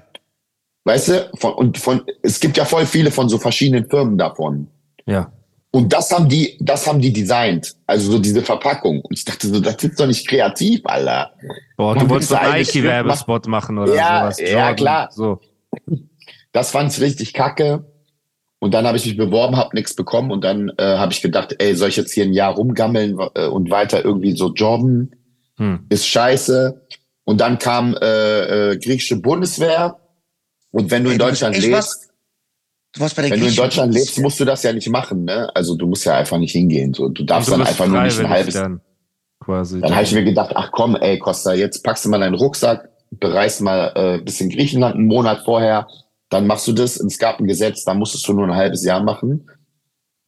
Weißt 0.86 1.10
du, 1.10 1.30
von, 1.36 1.54
und 1.54 1.78
von, 1.78 2.02
es 2.24 2.40
gibt 2.40 2.58
ja 2.58 2.66
voll 2.66 2.86
viele 2.86 3.12
von 3.12 3.30
so 3.30 3.38
verschiedenen 3.38 3.90
Firmen 3.90 4.18
davon. 4.18 4.68
Ja. 5.06 5.32
Und 5.72 5.94
das 5.94 6.10
haben 6.12 6.28
die, 6.28 6.58
das 6.62 6.88
haben 6.88 7.00
die 7.00 7.14
designt. 7.14 7.76
Also 7.86 8.12
so 8.14 8.20
diese 8.20 8.42
Verpackung. 8.42 9.02
Und 9.02 9.18
ich 9.18 9.24
dachte 9.24 9.48
so, 9.48 9.60
das 9.60 9.84
ist 9.84 10.00
doch 10.00 10.08
nicht 10.08 10.28
kreativ, 10.28 10.82
Alter. 10.86 11.32
Boah, 11.78 11.96
du 11.96 12.10
wolltest 12.10 12.34
einen 12.34 12.54
Nike-Werbespot 12.54 13.48
machen 13.48 13.78
oder 13.78 13.94
Ja, 13.94 14.22
sowas. 14.32 14.40
ja, 14.40 14.48
Jordan, 14.48 14.76
klar. 14.76 15.10
So. 15.12 15.40
Das 16.52 16.72
fand 16.72 16.92
ich 16.92 17.00
richtig 17.02 17.34
kacke. 17.34 17.86
Und 18.58 18.74
dann 18.74 18.88
habe 18.88 18.98
ich 18.98 19.06
mich 19.06 19.16
beworben, 19.16 19.56
habe 19.56 19.76
nichts 19.76 19.94
bekommen 19.96 20.32
und 20.32 20.44
dann 20.44 20.70
äh, 20.78 20.98
habe 20.98 21.14
ich 21.14 21.22
gedacht, 21.22 21.56
ey, 21.60 21.76
soll 21.76 21.90
ich 21.90 21.96
jetzt 21.96 22.14
hier 22.14 22.26
ein 22.26 22.34
Jahr 22.34 22.56
rumgammeln 22.56 23.18
äh, 23.36 23.46
und 23.46 23.70
weiter 23.70 24.04
irgendwie 24.04 24.36
so 24.36 24.52
jobben? 24.52 25.16
Hm. 25.58 25.86
Ist 25.90 26.08
scheiße. 26.08 26.82
Und 27.24 27.40
dann 27.42 27.60
kam 27.60 27.96
äh, 28.02 28.72
äh, 28.72 28.78
griechische 28.78 29.18
Bundeswehr. 29.18 29.98
Und 30.72 30.92
wenn 30.92 31.04
du 31.04 31.12
in 31.12 31.18
Deutschland 31.18 31.56
lebst, 31.58 31.72
was? 31.72 32.10
Du 32.94 33.02
warst 33.02 33.16
bei 33.16 33.22
der 33.24 33.32
wenn 33.32 33.40
du 33.40 33.48
in 33.48 33.56
Deutschland 33.56 33.94
lebst, 33.94 34.20
musst 34.20 34.40
du 34.40 34.46
das 34.46 34.64
ja 34.64 34.74
nicht 34.74 34.90
machen, 34.90 35.24
ne? 35.24 35.50
Also 35.56 35.76
du 35.76 35.88
musst 35.88 36.06
ja 36.06 36.18
einfach 36.18 36.38
nicht 36.38 36.54
hingehen. 36.54 36.94
So, 36.94 37.10
du 37.10 37.24
darfst 37.24 37.52
dann 37.52 37.62
einfach 37.62 37.88
nur 37.88 38.02
nicht 38.02 38.20
ein 38.20 38.30
halbes. 38.30 38.56
Dann, 38.56 38.82
quasi. 39.40 39.80
Dann 39.80 39.94
habe 39.94 40.04
ich 40.04 40.14
mir 40.14 40.24
gedacht, 40.24 40.52
ach 40.56 40.72
komm, 40.72 40.96
ey 40.96 41.20
Costa, 41.20 41.54
jetzt 41.54 41.84
packst 41.84 42.06
du 42.06 42.10
mal 42.10 42.20
deinen 42.20 42.36
Rucksack, 42.36 42.90
bereist 43.12 43.62
mal 43.62 43.92
äh, 43.96 44.24
bis 44.24 44.42
in 44.42 44.50
Griechenland 44.50 44.96
einen 44.96 45.06
Monat 45.06 45.44
vorher, 45.46 45.88
dann 46.30 46.48
machst 46.48 46.68
du 46.68 46.74
das. 46.74 47.00
Es 47.00 47.20
gab 47.20 47.40
ein 47.40 47.48
Gesetz, 47.48 47.84
da 47.84 47.94
musstest 47.94 48.28
du 48.28 48.34
nur 48.34 48.46
ein 48.46 48.56
halbes 48.56 48.84
Jahr 48.84 49.04
machen. 49.04 49.50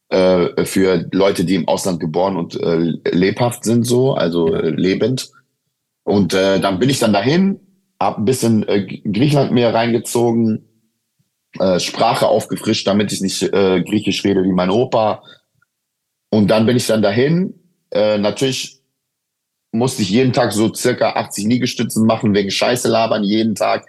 Äh, 0.08 0.66
für 0.66 1.08
Leute, 1.12 1.44
die 1.44 1.54
im 1.54 1.66
Ausland 1.66 1.98
geboren 1.98 2.36
und 2.36 2.60
äh, 2.60 2.76
lebhaft 3.10 3.64
sind, 3.64 3.84
so, 3.84 4.14
also 4.14 4.54
äh, 4.54 4.70
lebend. 4.70 5.30
Und 6.04 6.34
äh, 6.34 6.60
dann 6.60 6.78
bin 6.78 6.90
ich 6.90 6.98
dann 6.98 7.12
dahin, 7.12 7.60
hab 8.02 8.18
ein 8.18 8.24
bisschen 8.24 8.66
äh, 8.68 8.84
Griechenland 8.84 9.52
mir 9.52 9.72
reingezogen, 9.72 10.68
äh, 11.58 11.78
Sprache 11.80 12.28
aufgefrischt, 12.28 12.86
damit 12.86 13.12
ich 13.12 13.20
nicht 13.20 13.42
äh, 13.42 13.82
Griechisch 13.82 14.24
rede 14.24 14.44
wie 14.44 14.52
mein 14.52 14.70
Opa. 14.70 15.22
Und 16.30 16.48
dann 16.48 16.66
bin 16.66 16.76
ich 16.76 16.86
dann 16.86 17.02
dahin. 17.02 17.54
Äh, 17.90 18.18
natürlich 18.18 18.80
musste 19.70 20.02
ich 20.02 20.10
jeden 20.10 20.32
Tag 20.32 20.52
so 20.52 20.72
circa 20.72 21.10
80 21.10 21.44
Liegestützen 21.44 22.06
machen, 22.06 22.34
wegen 22.34 22.50
Scheiße 22.50 22.88
labern 22.88 23.24
jeden 23.24 23.54
Tag. 23.54 23.84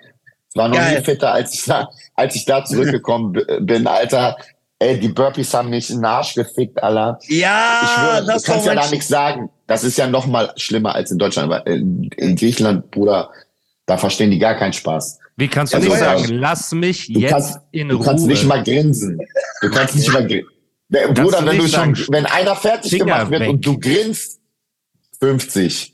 Ich 0.49 0.55
war 0.55 0.67
noch 0.67 0.77
Geil. 0.77 0.99
nie 0.99 1.05
fitter, 1.05 1.31
als 1.31 1.53
ich 1.53 1.65
da, 1.65 1.89
als 2.15 2.35
ich 2.35 2.45
da 2.45 2.63
zurückgekommen 2.63 3.33
bin, 3.61 3.87
Alter. 3.87 4.37
Ey, 4.79 4.99
die 4.99 5.09
Burpees 5.09 5.53
haben 5.53 5.69
mich 5.69 5.89
in 5.89 5.97
den 5.97 6.05
Arsch 6.05 6.35
gefickt, 6.35 6.81
Alter. 6.83 7.17
Ja, 7.27 7.79
Ich 7.83 7.89
schwöre, 7.89 8.25
das 8.25 8.43
du 8.43 8.51
kannst 8.51 8.67
ja 8.67 8.75
da 8.75 8.89
nichts 8.89 9.07
sagen. 9.07 9.49
Das 9.65 9.83
ist 9.83 9.97
ja 9.97 10.07
noch 10.07 10.27
mal 10.27 10.51
schlimmer 10.57 10.93
als 10.93 11.09
in 11.11 11.17
Deutschland. 11.17 11.49
Weil 11.49 11.61
in, 11.65 12.09
in 12.17 12.35
Griechenland, 12.35 12.91
Bruder, 12.91 13.29
da 13.85 13.97
verstehen 13.97 14.31
die 14.31 14.39
gar 14.39 14.55
keinen 14.55 14.73
Spaß. 14.73 15.19
Wie 15.35 15.47
kannst 15.47 15.73
du 15.73 15.77
Also, 15.77 15.89
nicht 15.89 15.99
sagen, 15.99 16.25
lass 16.29 16.71
mich 16.73 17.07
Du 17.11 17.19
jetzt 17.19 17.31
kannst, 17.31 17.59
in 17.71 17.89
du 17.89 17.95
Ruhe? 17.97 18.05
kannst 18.05 18.27
nicht 18.27 18.45
mal 18.45 18.63
grinsen. 18.63 19.19
Du 19.61 19.69
kannst 19.71 19.95
nicht 19.95 20.11
mal 20.13 20.25
grinsen. 20.27 20.47
Bruder, 20.89 21.41
du 21.41 21.45
wenn 21.47 21.57
du 21.57 21.67
schon, 21.67 21.97
wenn 22.09 22.25
einer 22.27 22.55
fertig 22.55 22.91
Finger 22.91 23.05
gemacht 23.05 23.31
wird 23.31 23.41
weg. 23.41 23.49
und 23.49 23.65
du 23.65 23.79
grinst, 23.79 24.39
50. 25.19 25.91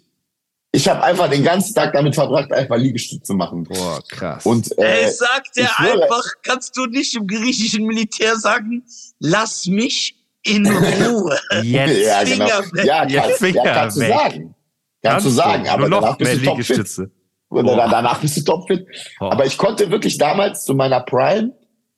Ich 0.71 0.87
habe 0.87 1.01
einfach 1.03 1.29
den 1.29 1.43
ganzen 1.43 1.73
Tag 1.73 1.93
damit 1.93 2.13
verbracht, 2.13 2.51
einfach 2.51 2.77
Liegestütze 2.77 3.23
zu 3.23 3.33
machen. 3.33 3.63
Boah, 3.63 4.03
krass. 4.07 4.45
Und 4.45 4.77
äh, 4.77 5.05
Ey, 5.05 5.11
sagt 5.11 5.57
er 5.57 5.79
einfach, 5.79 6.23
kannst 6.43 6.77
du 6.77 6.85
nicht 6.85 7.15
im 7.15 7.25
griechischen 7.25 7.85
Militär 7.85 8.35
sagen, 8.35 8.83
lass 9.19 9.65
mich 9.65 10.15
in 10.43 10.67
Ruhe. 10.67 11.39
jetzt 11.63 12.05
ja, 12.05 12.23
genau. 12.23 12.45
Finger 12.45 12.71
weg. 12.73 12.85
Ja, 12.85 13.07
Ja, 13.07 13.21
kannst, 13.23 13.37
Finger 13.39 13.65
ja, 13.65 13.73
kannst 13.73 13.97
du 13.97 14.01
sagen. 14.07 14.55
Kannst 15.01 15.25
du 15.25 15.29
sagen, 15.31 15.67
aber 15.69 15.87
Nur 15.89 16.01
danach 16.01 16.11
noch 16.11 16.17
bist 16.17 16.31
mehr 16.33 16.39
du 16.39 16.45
topfit. 16.45 16.67
Liegestütze. 16.69 17.11
Und 17.49 17.65
dann- 17.65 17.89
danach 17.89 18.19
bist 18.19 18.37
du 18.37 18.41
topfit. 18.41 18.85
Boah. 19.19 19.31
Aber 19.33 19.45
ich 19.45 19.57
konnte 19.57 19.89
wirklich 19.91 20.17
damals 20.17 20.63
zu 20.63 20.73
meiner 20.75 20.99
Prime, 21.01 21.51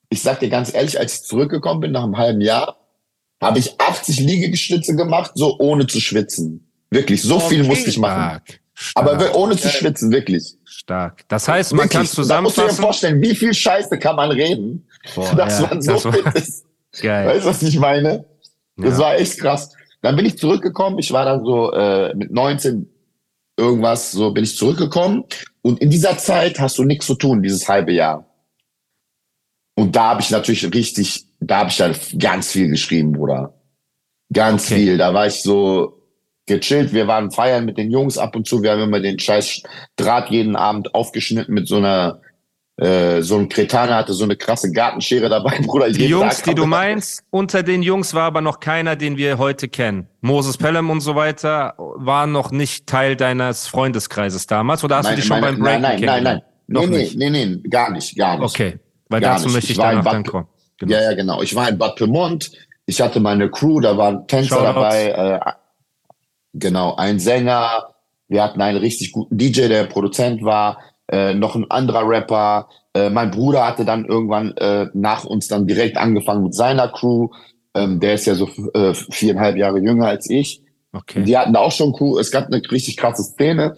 ich 0.08 0.22
sag 0.22 0.40
dir 0.40 0.48
ganz 0.48 0.72
ehrlich, 0.74 0.98
als 0.98 1.14
ich 1.14 1.22
zurückgekommen 1.24 1.80
bin 1.80 1.92
nach 1.92 2.02
einem 2.04 2.16
halben 2.16 2.40
Jahr, 2.40 2.76
habe 3.40 3.58
ich 3.58 3.78
80 3.80 4.20
Liegestütze 4.20 4.94
gemacht, 4.96 5.32
so 5.34 5.58
ohne 5.58 5.86
zu 5.86 6.00
schwitzen. 6.00 6.70
Wirklich, 6.90 7.22
so 7.22 7.38
viel 7.40 7.60
Okay. 7.60 7.68
musste 7.68 7.90
ich 7.90 7.98
machen. 7.98 8.40
Stark. 8.44 8.60
Aber 8.94 9.34
ohne 9.36 9.56
zu 9.56 9.68
schwitzen, 9.68 10.10
wirklich. 10.10 10.54
stark. 10.64 11.24
Das 11.28 11.46
heißt, 11.48 11.72
man 11.74 11.88
kann 11.88 12.02
Wirklich. 12.06 12.28
Da 12.28 12.40
musst 12.40 12.56
du 12.56 12.62
dir 12.62 12.68
zusammenfassen. 12.68 12.82
vorstellen, 12.82 13.22
wie 13.22 13.34
viel 13.34 13.54
Scheiße 13.54 13.98
kann 13.98 14.16
man 14.16 14.30
reden, 14.30 14.86
Boah, 15.14 15.34
dass 15.36 15.60
ja, 15.60 15.66
man 15.68 15.82
so 15.82 15.92
das 15.92 16.02
fit 16.02 16.34
ist. 16.34 16.64
geil. 17.02 17.28
Weißt 17.28 17.44
du, 17.44 17.50
was 17.50 17.62
ich 17.62 17.78
meine? 17.78 18.24
Das 18.76 18.94
Ja. 18.94 19.04
war 19.04 19.14
echt 19.16 19.38
krass. 19.38 19.72
Dann 20.00 20.16
bin 20.16 20.26
ich 20.26 20.36
zurückgekommen. 20.38 20.98
Ich 20.98 21.12
war 21.12 21.24
dann 21.24 21.44
so 21.44 21.72
äh, 21.72 22.14
mit 22.14 22.30
19 22.32 22.88
irgendwas, 23.56 24.12
so 24.12 24.30
bin 24.32 24.44
ich 24.44 24.56
zurückgekommen. 24.56 25.24
Und 25.62 25.80
in 25.80 25.90
dieser 25.90 26.18
Zeit 26.18 26.58
hast 26.58 26.78
du 26.78 26.84
nichts 26.84 27.06
zu 27.06 27.14
tun, 27.14 27.42
dieses 27.42 27.68
halbe 27.68 27.92
Jahr. 27.92 28.26
Und 29.74 29.96
da 29.96 30.10
habe 30.10 30.20
ich 30.20 30.30
natürlich 30.30 30.72
richtig, 30.74 31.24
da 31.40 31.58
habe 31.58 31.70
ich 31.70 31.76
dann 31.76 31.94
ganz 32.18 32.52
viel 32.52 32.68
geschrieben, 32.68 33.12
Bruder. 33.12 33.54
Ganz 34.32 34.66
Okay. 34.66 34.76
viel. 34.76 34.98
Da 34.98 35.14
war 35.14 35.26
ich 35.26 35.42
so 35.42 36.02
gechillt. 36.46 36.92
Wir 36.92 37.06
waren 37.06 37.30
feiern 37.30 37.64
mit 37.64 37.78
den 37.78 37.90
Jungs 37.90 38.18
ab 38.18 38.34
und 38.36 38.46
zu. 38.46 38.62
Wir 38.62 38.72
haben 38.72 38.82
immer 38.82 39.00
den 39.00 39.18
scheiß 39.18 39.62
Draht 39.96 40.30
jeden 40.30 40.56
Abend 40.56 40.94
aufgeschnitten 40.94 41.54
mit 41.54 41.68
so 41.68 41.76
einer, 41.76 42.20
äh, 42.78 43.20
so 43.22 43.36
ein 43.38 43.48
Kretaner 43.48 43.96
hatte 43.96 44.12
so 44.14 44.24
eine 44.24 44.36
krasse 44.36 44.72
Gartenschere 44.72 45.28
dabei, 45.28 45.58
Bruder. 45.66 45.90
Die 45.90 46.06
Jungs, 46.06 46.42
die 46.42 46.54
du 46.54 46.64
meinst, 46.66 47.22
unter 47.30 47.62
den 47.62 47.82
Jungs 47.82 48.14
war 48.14 48.24
aber 48.24 48.40
noch 48.40 48.60
keiner, 48.60 48.96
den 48.96 49.16
wir 49.16 49.38
heute 49.38 49.68
kennen. 49.68 50.08
Moses 50.22 50.56
Pelham 50.56 50.88
und 50.90 51.00
so 51.00 51.14
weiter 51.14 51.74
waren 51.78 52.32
noch 52.32 52.50
nicht 52.50 52.86
Teil 52.86 53.14
deines 53.16 53.66
Freundeskreises 53.66 54.46
damals 54.46 54.82
oder 54.84 54.96
hast 54.96 55.06
du 55.06 55.10
Meine- 55.10 55.20
die 55.20 55.26
schon 55.26 55.40
meine- 55.40 55.56
beim 55.58 55.62
Breaking 55.62 55.82
Nein, 55.82 56.00
nein, 56.00 56.22
nein, 56.24 56.24
nein. 56.24 56.42
Noch 56.68 56.86
nee, 56.86 56.96
nicht. 56.98 57.16
nee, 57.18 57.28
nee, 57.28 57.44
nee, 57.46 57.68
gar 57.68 57.90
nicht, 57.90 58.16
gar 58.16 58.38
nicht. 58.38 58.44
Okay, 58.54 58.78
weil 59.08 59.20
Gar 59.20 59.34
dazu 59.34 59.46
nicht. 59.46 59.54
möchte 59.54 59.72
ich 59.72 59.78
Ich 59.78 59.82
danach 59.82 60.04
dann 60.04 60.24
kommen. 60.24 60.46
Genau. 60.78 60.94
Ja, 60.94 61.02
ja, 61.02 61.14
genau. 61.14 61.42
Ich 61.42 61.54
war 61.54 61.68
in 61.68 61.76
Bad 61.76 61.96
Pyrmont. 61.96 62.50
Ich 62.86 63.00
hatte 63.00 63.20
meine 63.20 63.50
Crew, 63.50 63.80
da 63.80 63.96
waren 63.98 64.26
Tänzer 64.26 64.56
Shoutouts. 64.56 64.74
dabei. 64.74 65.06
Äh, 65.44 65.52
genau, 66.54 66.94
ein 66.96 67.18
Sänger. 67.18 67.94
Wir 68.28 68.42
hatten 68.42 68.60
einen 68.62 68.78
richtig 68.78 69.12
guten 69.12 69.36
DJ, 69.36 69.68
der 69.68 69.84
Produzent 69.84 70.42
war. 70.42 70.78
Äh, 71.12 71.34
noch 71.34 71.54
ein 71.54 71.70
anderer 71.70 72.08
Rapper. 72.08 72.68
Äh, 72.94 73.10
mein 73.10 73.30
Bruder 73.30 73.66
hatte 73.66 73.84
dann 73.84 74.06
irgendwann 74.06 74.56
äh, 74.56 74.86
nach 74.94 75.24
uns 75.24 75.46
dann 75.46 75.66
direkt 75.66 75.98
angefangen 75.98 76.42
mit 76.42 76.54
seiner 76.54 76.88
Crew. 76.88 77.28
Ähm, 77.74 78.00
der 78.00 78.14
ist 78.14 78.26
ja 78.26 78.34
so 78.34 78.48
äh, 78.72 78.94
viereinhalb 78.94 79.56
Jahre 79.56 79.78
jünger 79.78 80.06
als 80.06 80.28
ich. 80.30 80.62
Okay. 80.92 81.22
Die 81.22 81.36
hatten 81.36 81.54
auch 81.54 81.70
schon 81.70 81.92
Crew. 81.92 82.18
Es 82.18 82.30
gab 82.30 82.46
eine 82.46 82.62
richtig 82.70 82.96
krasse 82.96 83.22
Szene. 83.22 83.74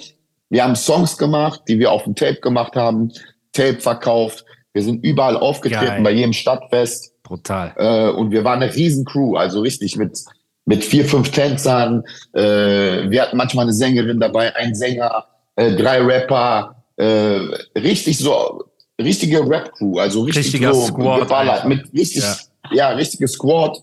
Wir 0.48 0.62
haben 0.62 0.76
Songs 0.76 1.18
gemacht, 1.18 1.62
die 1.66 1.80
wir 1.80 1.90
auf 1.90 2.04
dem 2.04 2.14
Tape 2.14 2.40
gemacht 2.40 2.76
haben, 2.76 3.10
Tape 3.52 3.80
verkauft. 3.80 4.44
Wir 4.72 4.82
sind 4.82 5.04
überall 5.04 5.36
aufgetreten, 5.36 5.86
Geil. 5.86 6.02
bei 6.02 6.12
jedem 6.12 6.32
Stadtfest. 6.32 7.12
Brutal. 7.24 7.72
Äh, 7.76 8.10
und 8.10 8.30
wir 8.30 8.44
waren 8.44 8.62
eine 8.62 8.72
riesen 8.72 9.04
Crew, 9.04 9.36
also 9.36 9.60
richtig 9.60 9.96
mit, 9.96 10.18
mit 10.66 10.84
vier, 10.84 11.04
fünf 11.04 11.30
Tänzern. 11.30 12.04
Äh, 12.32 13.10
wir 13.10 13.22
hatten 13.22 13.36
manchmal 13.36 13.64
eine 13.64 13.72
Sängerin 13.72 14.20
dabei, 14.20 14.54
ein 14.54 14.76
Sänger, 14.76 15.26
äh, 15.56 15.72
drei 15.74 16.00
Rapper. 16.00 16.83
Äh, 16.96 17.40
richtig 17.76 18.18
so, 18.18 18.64
richtige 19.00 19.40
Rap-Crew, 19.48 19.98
also 19.98 20.22
richtig 20.22 20.44
Richtiger 20.46 20.74
so 20.74 20.86
Squad 20.86 21.20
geballert, 21.22 21.64
mit 21.66 21.92
richtig, 21.92 22.22
Ja. 22.22 22.36
ja. 22.72 22.88
richtige 22.90 23.26
Squad. 23.28 23.82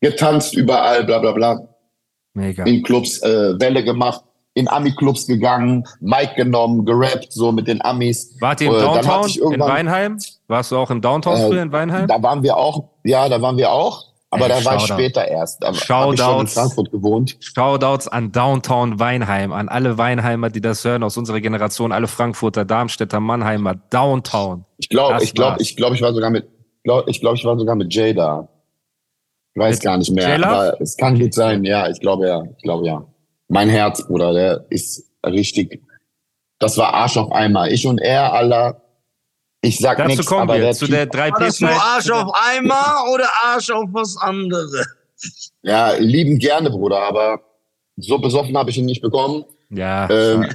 Getanzt 0.00 0.54
überall, 0.54 1.04
bla 1.04 1.18
bla 1.18 1.32
bla 1.32 1.68
Mega. 2.32 2.64
in 2.64 2.82
Clubs 2.82 3.20
äh, 3.22 3.60
Welle 3.60 3.84
gemacht, 3.84 4.22
in 4.54 4.66
Ami-Clubs 4.68 5.26
gegangen, 5.26 5.84
Mic 6.00 6.34
genommen, 6.36 6.86
gerappt, 6.86 7.32
so 7.32 7.52
mit 7.52 7.68
den 7.68 7.82
Amis. 7.82 8.34
Wart 8.40 8.60
ihr 8.62 8.68
im 8.68 8.74
Äh, 8.76 8.80
Downtown 8.80 9.28
in 9.52 9.60
Weinheim? 9.60 10.18
Warst 10.48 10.72
du 10.72 10.76
auch 10.78 10.90
im 10.90 11.02
Downtown 11.02 11.36
Äh, 11.36 11.46
früher 11.48 11.62
in 11.62 11.72
Weinheim? 11.72 12.06
Da 12.06 12.22
waren 12.22 12.42
wir 12.42 12.56
auch, 12.56 12.84
ja, 13.04 13.28
da 13.28 13.42
waren 13.42 13.58
wir 13.58 13.70
auch, 13.72 14.06
aber 14.30 14.44
Ey, 14.44 14.48
da 14.50 14.64
war 14.64 14.76
ich 14.76 14.82
später 14.82 15.26
erst. 15.26 15.62
Da 15.62 15.70
ich 15.72 15.80
Shoutouts. 15.80 16.20
schon 16.20 16.40
in 16.40 16.46
Frankfurt 16.46 16.90
gewohnt. 16.92 17.36
Shoutouts 17.40 18.06
an 18.06 18.30
Downtown 18.30 19.00
Weinheim, 19.00 19.52
an 19.52 19.68
alle 19.68 19.98
Weinheimer, 19.98 20.50
die 20.50 20.60
das 20.60 20.84
hören 20.84 21.02
aus 21.02 21.16
unserer 21.16 21.40
Generation, 21.40 21.90
alle 21.90 22.06
Frankfurter, 22.06 22.64
Darmstädter, 22.64 23.18
Mannheimer, 23.18 23.74
Downtown. 23.74 24.64
Ich 24.78 24.88
glaube, 24.88 25.22
ich 25.22 25.34
glaube, 25.34 25.60
ich 25.60 25.76
glaube, 25.76 25.96
ich 25.96 26.02
war 26.02 26.14
sogar 26.14 26.30
mit, 26.30 26.46
glaub, 26.84 27.08
ich 27.08 27.20
glaube, 27.20 27.36
ich 27.36 27.44
war 27.44 27.58
sogar 27.58 27.74
mit 27.74 27.92
Jay 27.92 28.14
da. 28.14 28.48
Ich 29.54 29.60
weiß 29.60 29.76
Mit 29.76 29.82
gar 29.84 29.96
nicht 29.96 30.12
mehr, 30.12 30.28
J-Love? 30.28 30.46
aber 30.48 30.80
es 30.80 30.96
kann 30.96 31.18
gut 31.18 31.34
sein. 31.34 31.64
Ja, 31.64 31.88
ich 31.88 31.98
glaube 31.98 32.28
ja, 32.28 32.44
ich 32.56 32.62
glaube 32.62 32.86
ja. 32.86 33.04
Mein 33.48 33.68
Herz, 33.68 34.06
Bruder, 34.06 34.32
der 34.32 34.64
ist 34.70 35.10
richtig. 35.26 35.82
Das 36.60 36.78
war 36.78 36.94
Arsch 36.94 37.16
auf 37.16 37.32
einmal. 37.32 37.72
Ich 37.72 37.84
und 37.84 37.98
er, 37.98 38.32
aller. 38.32 38.80
Ich 39.62 39.78
sag 39.78 39.98
Dazu 39.98 40.08
nichts, 40.08 40.26
kommen 40.26 40.42
aber 40.42 40.54
wir 40.54 40.62
der 40.62 40.72
zu 40.72 40.86
der 40.86 41.06
3 41.06 41.32
War 41.32 41.40
das 41.40 41.60
nur 41.60 41.70
Arsch 41.70 42.10
auf 42.10 42.32
Eimer 42.34 43.04
oder 43.12 43.28
Arsch 43.44 43.70
auf 43.70 43.88
was 43.92 44.16
anderes? 44.16 44.86
Ja, 45.62 45.92
lieben 45.92 46.38
gerne, 46.38 46.70
Bruder, 46.70 46.98
aber 47.00 47.40
so 47.96 48.18
besoffen 48.18 48.56
habe 48.56 48.70
ich 48.70 48.78
ihn 48.78 48.86
nicht 48.86 49.02
bekommen. 49.02 49.44
Ja. 49.68 50.08
Ähm, 50.08 50.48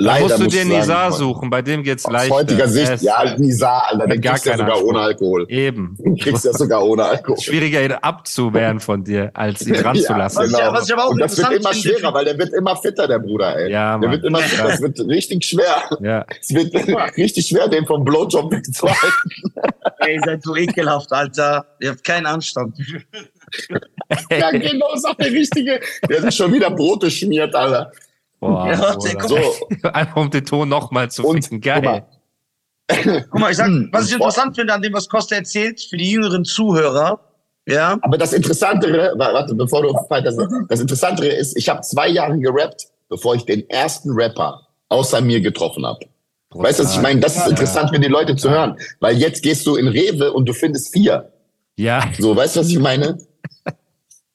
leider 0.00 0.38
musst 0.38 0.40
du 0.40 0.46
dir 0.46 0.64
Nizar 0.64 1.12
suchen, 1.12 1.50
bei 1.50 1.62
dem 1.62 1.82
geht's 1.82 2.04
Aus 2.06 2.12
leichter. 2.12 2.34
heutiger 2.34 2.68
Sicht, 2.68 2.90
ist 2.92 3.02
ja, 3.02 3.36
Nizar, 3.38 3.86
Alter, 3.90 4.06
den 4.06 4.20
gar 4.20 4.32
kriegst 4.34 4.46
du 4.46 4.50
ja 4.50 4.56
sogar 4.56 4.72
Anspruch. 4.74 4.88
ohne 4.90 5.00
Alkohol. 5.00 5.46
Eben. 5.50 5.96
Den 6.04 6.16
kriegst 6.16 6.44
du 6.44 6.48
ja 6.48 6.54
sogar 6.54 6.84
ohne 6.84 7.04
Alkohol. 7.06 7.40
Schwieriger, 7.40 7.82
ihn 7.84 7.92
abzuwehren 7.92 8.80
von 8.80 9.04
dir, 9.04 9.30
als 9.34 9.66
ihn 9.66 9.76
ranzulassen. 9.76 10.42
Was 10.42 10.50
ich- 10.50 10.56
was 10.72 10.86
ich 10.88 10.92
aber 10.94 11.04
auch 11.06 11.10
Und 11.10 11.18
das 11.20 11.36
wird 11.38 11.52
immer 11.52 11.74
schwerer, 11.74 12.14
weil 12.14 12.24
der 12.24 12.38
wird 12.38 12.52
immer 12.52 12.76
fitter, 12.76 13.06
der 13.08 13.18
Bruder, 13.18 13.56
ey. 13.56 13.70
Ja, 13.72 13.98
der 13.98 14.08
Mann. 14.08 14.10
wird 14.12 14.24
immer, 14.24 14.40
Ja. 14.40 14.66
das 14.68 14.80
wird 14.80 14.98
richtig 15.00 15.44
schwer. 15.44 15.82
Ja. 16.00 16.24
Es 16.40 16.52
wird 16.54 16.74
richtig 17.16 17.46
schwer, 17.46 17.68
den 17.68 17.86
vom 17.86 18.04
Blowjob 18.04 18.50
wegzuhalten. 18.52 19.30
Ey, 20.00 20.18
seid 20.24 20.42
so 20.42 20.56
ekelhaft, 20.56 21.12
Alter. 21.12 21.66
Ihr 21.80 21.90
habt 21.90 22.04
keinen 22.04 22.26
Anstand. 22.26 22.74
ja, 24.30 24.50
genau, 24.50 24.94
sagt 24.96 25.20
der 25.20 25.32
Richtige. 25.32 25.80
Der 26.08 26.22
sich 26.22 26.34
schon 26.34 26.52
wieder 26.52 26.70
Brote 26.70 27.10
schmiert, 27.10 27.54
Alter. 27.54 27.92
Boah, 28.40 28.68
Ja, 28.72 29.28
So, 29.28 29.36
Einfach 29.92 30.16
um 30.16 30.30
den 30.30 30.44
Ton 30.44 30.68
nochmal 30.68 31.10
zu 31.10 31.24
und, 31.24 31.44
ficken. 31.44 31.60
guck 31.60 31.84
mal, 31.84 32.02
Geil. 32.88 33.24
Guck 33.30 33.40
mal, 33.40 33.50
ich 33.50 33.56
sag, 33.56 33.66
Hm, 33.68 33.88
was 33.92 34.06
ich 34.08 34.14
interessant 34.14 34.56
finde 34.56 34.72
an 34.74 34.82
dem, 34.82 34.92
was 34.92 35.08
Costa 35.08 35.36
erzählt, 35.36 35.80
für 35.80 35.96
die 35.96 36.10
jüngeren 36.10 36.44
Zuhörer, 36.44 37.20
ja, 37.68 37.98
Aber 38.02 38.18
das 38.18 38.32
Interessantere, 38.32 39.12
wa- 39.16 39.32
warte, 39.32 39.54
bevor 39.54 39.82
du 39.82 39.92
weiter 40.08 40.32
sagst, 40.32 40.50
das 40.68 40.80
Interessantere 40.80 41.28
ist, 41.28 41.56
ich 41.56 41.68
habe 41.68 41.82
zwei 41.82 42.08
Jahre 42.08 42.36
gerappt, 42.38 42.86
bevor 43.08 43.34
ich 43.36 43.44
den 43.44 43.68
ersten 43.70 44.10
Rapper 44.12 44.66
außer 44.88 45.20
mir 45.20 45.40
getroffen 45.40 45.86
habe. 45.86 46.00
Weißt 46.52 46.80
du, 46.80 46.84
was 46.84 46.94
ich 46.96 47.00
meine? 47.00 47.20
Das 47.20 47.36
ist 47.36 47.46
interessant 47.46 47.90
für 47.90 48.00
die 48.00 48.08
Leute 48.08 48.34
zu 48.34 48.50
hören, 48.50 48.76
weil 48.98 49.16
jetzt 49.18 49.42
gehst 49.44 49.64
du 49.66 49.76
in 49.76 49.86
Rewe 49.86 50.32
und 50.32 50.48
du 50.48 50.52
findest 50.52 50.92
vier. 50.92 51.32
Ja, 51.76 52.02
So, 52.18 52.34
weißt 52.34 52.56
du, 52.56 52.60
was 52.60 52.68
ich 52.70 52.78
meine? 52.80 53.18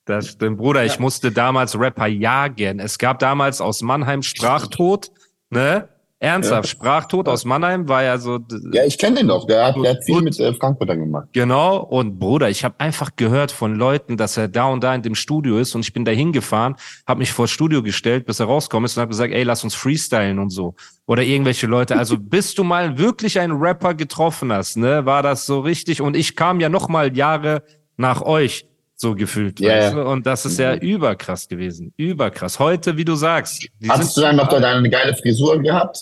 Das 0.05 0.29
stimmt. 0.29 0.57
Bruder, 0.57 0.85
ich 0.85 0.99
musste 0.99 1.31
damals 1.31 1.77
Rapper 1.79 2.07
jagen. 2.07 2.79
Es 2.79 2.97
gab 2.97 3.19
damals 3.19 3.61
aus 3.61 3.81
Mannheim 3.81 4.21
Sprachtod, 4.21 5.11
ne? 5.49 5.89
Ernsthaft, 6.19 6.69
Ja. 6.69 6.69
Sprachtod 6.69 7.27
aus 7.27 7.43
Mannheim 7.43 7.89
war 7.89 8.01
ja 8.01 8.17
so. 8.17 8.39
Ja, 8.71 8.85
ich 8.85 8.97
kenne 8.97 9.17
den 9.17 9.27
doch. 9.27 9.45
Der 9.45 9.65
hat, 9.65 9.75
der 9.75 9.91
hat 9.91 10.03
viel 10.05 10.21
mit 10.21 10.39
äh, 10.39 10.53
Frankfurter 10.53 10.95
gemacht. 10.95 11.27
Genau, 11.33 11.77
und 11.77 12.19
Bruder, 12.19 12.49
ich 12.49 12.63
habe 12.63 12.75
einfach 12.77 13.11
gehört 13.17 13.51
von 13.51 13.75
Leuten, 13.75 14.15
dass 14.15 14.37
er 14.37 14.47
da 14.47 14.65
und 14.65 14.81
da 14.81 14.95
in 14.95 15.01
dem 15.01 15.13
Studio 15.13 15.59
ist 15.59 15.75
und 15.75 15.81
ich 15.81 15.91
bin 15.91 16.05
da 16.05 16.11
hingefahren, 16.11 16.75
habe 17.05 17.19
mich 17.19 17.33
vor 17.33 17.43
das 17.43 17.51
Studio 17.51 17.83
gestellt, 17.83 18.25
bis 18.25 18.39
er 18.39 18.45
rauskommt 18.45 18.85
ist 18.85 18.95
und 18.95 19.01
habe 19.01 19.09
gesagt, 19.09 19.33
ey, 19.33 19.43
lass 19.43 19.65
uns 19.65 19.75
freestylen 19.75 20.39
und 20.39 20.51
so. 20.51 20.73
Oder 21.05 21.21
irgendwelche 21.23 21.67
Leute. 21.67 21.97
Also 21.97 22.17
bis 22.19 22.55
du 22.55 22.63
mal 22.63 22.97
wirklich 22.97 23.37
einen 23.39 23.57
Rapper 23.57 23.93
getroffen 23.93 24.53
hast, 24.53 24.77
ne, 24.77 25.05
war 25.05 25.21
das 25.21 25.45
so 25.45 25.59
richtig. 25.59 26.01
Und 26.01 26.15
ich 26.15 26.37
kam 26.37 26.61
ja 26.61 26.69
noch 26.69 26.87
mal 26.87 27.15
Jahre 27.15 27.61
nach 27.97 28.21
euch 28.21 28.65
so 28.95 29.13
gefühlt. 29.15 29.59
Ja, 29.59 29.69
weißt 29.77 29.93
du? 29.95 30.01
Und 30.07 30.25
das 30.25 30.45
ist 30.45 30.57
ja 30.59 30.75
überkrass 30.75 31.47
gewesen. 31.47 31.93
Überkrass. 31.97 32.59
Heute, 32.59 32.95
wie 32.97 33.05
du 33.05 33.15
sagst. 33.15 33.67
Hast 33.89 34.15
du 34.17 34.21
dann 34.21 34.35
noch 34.37 34.47
deine 34.47 34.89
geile 34.89 35.15
Frisur 35.15 35.61
gehabt? 35.61 35.99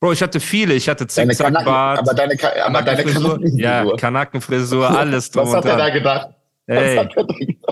Bro, 0.00 0.12
ich 0.12 0.22
hatte 0.22 0.40
viele. 0.40 0.74
Ich 0.74 0.88
hatte 0.88 1.06
Zickzackbart. 1.06 2.00
aber 2.00 2.14
deine, 2.14 2.36
Ka- 2.36 2.52
aber 2.64 2.82
deine. 2.82 3.04
Kanackenfrisur. 3.04 3.58
Ja, 3.58 3.96
Kanackenfrisur, 3.96 4.90
alles 4.90 5.30
drum 5.30 5.46
Was 5.48 5.54
hat 5.54 5.64
er 5.64 5.76
da 5.76 5.88
gedacht? 5.90 6.28
Ey, 6.68 7.08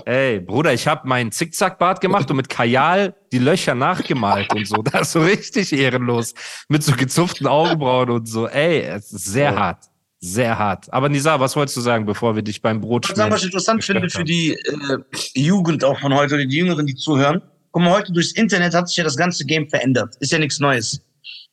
ey, 0.05 0.39
Bruder, 0.39 0.71
ich 0.73 0.87
habe 0.87 1.05
meinen 1.05 1.29
Zickzackbart 1.29 1.99
gemacht 1.99 2.31
und 2.31 2.37
mit 2.37 2.47
Kajal 2.47 3.13
die 3.33 3.39
Löcher 3.39 3.75
nachgemalt 3.75 4.53
und 4.55 4.65
so. 4.65 4.77
Das 4.83 5.01
ist 5.01 5.11
so 5.11 5.21
richtig 5.21 5.73
ehrenlos. 5.73 6.33
Mit 6.69 6.81
so 6.81 6.93
gezupften 6.93 7.45
Augenbrauen 7.45 8.09
und 8.09 8.25
so. 8.29 8.47
Ey, 8.47 8.83
es 8.83 9.11
ist 9.11 9.25
sehr 9.25 9.51
Ja. 9.51 9.59
hart. 9.59 9.79
Sehr 10.25 10.57
hart. 10.57 10.91
Aber 10.91 11.07
Nisa, 11.07 11.39
was 11.39 11.55
wolltest 11.55 11.77
du 11.77 11.81
sagen, 11.81 12.05
bevor 12.05 12.35
wir 12.35 12.41
dich 12.41 12.61
beim 12.61 12.81
Brot 12.81 13.07
Ich 13.07 13.15
sagen, 13.15 13.31
was 13.31 13.41
ich 13.41 13.45
interessant 13.45 13.83
finde 13.83 14.09
für 14.09 14.23
die 14.23 14.53
äh, 14.53 14.97
Jugend 15.35 15.83
auch 15.83 15.99
von 15.99 16.13
heute 16.15 16.33
oder 16.33 16.45
die 16.45 16.57
Jüngeren, 16.57 16.87
die 16.87 16.95
zuhören. 16.95 17.41
Guck 17.71 17.83
mal, 17.83 17.91
heute 17.91 18.11
durchs 18.11 18.31
Internet 18.31 18.73
hat 18.73 18.87
sich 18.87 18.97
ja 18.97 19.03
das 19.03 19.17
ganze 19.17 19.45
Game 19.45 19.69
verändert. 19.69 20.15
Ist 20.21 20.31
ja 20.31 20.39
nichts 20.39 20.59
Neues. 20.59 20.99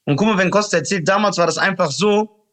Und 0.04 0.16
guck 0.16 0.26
mal, 0.26 0.38
wenn 0.38 0.50
Costa 0.50 0.78
erzählt, 0.78 1.06
damals 1.06 1.36
war 1.36 1.46
das 1.46 1.58
einfach 1.58 1.90
so, 1.90 2.46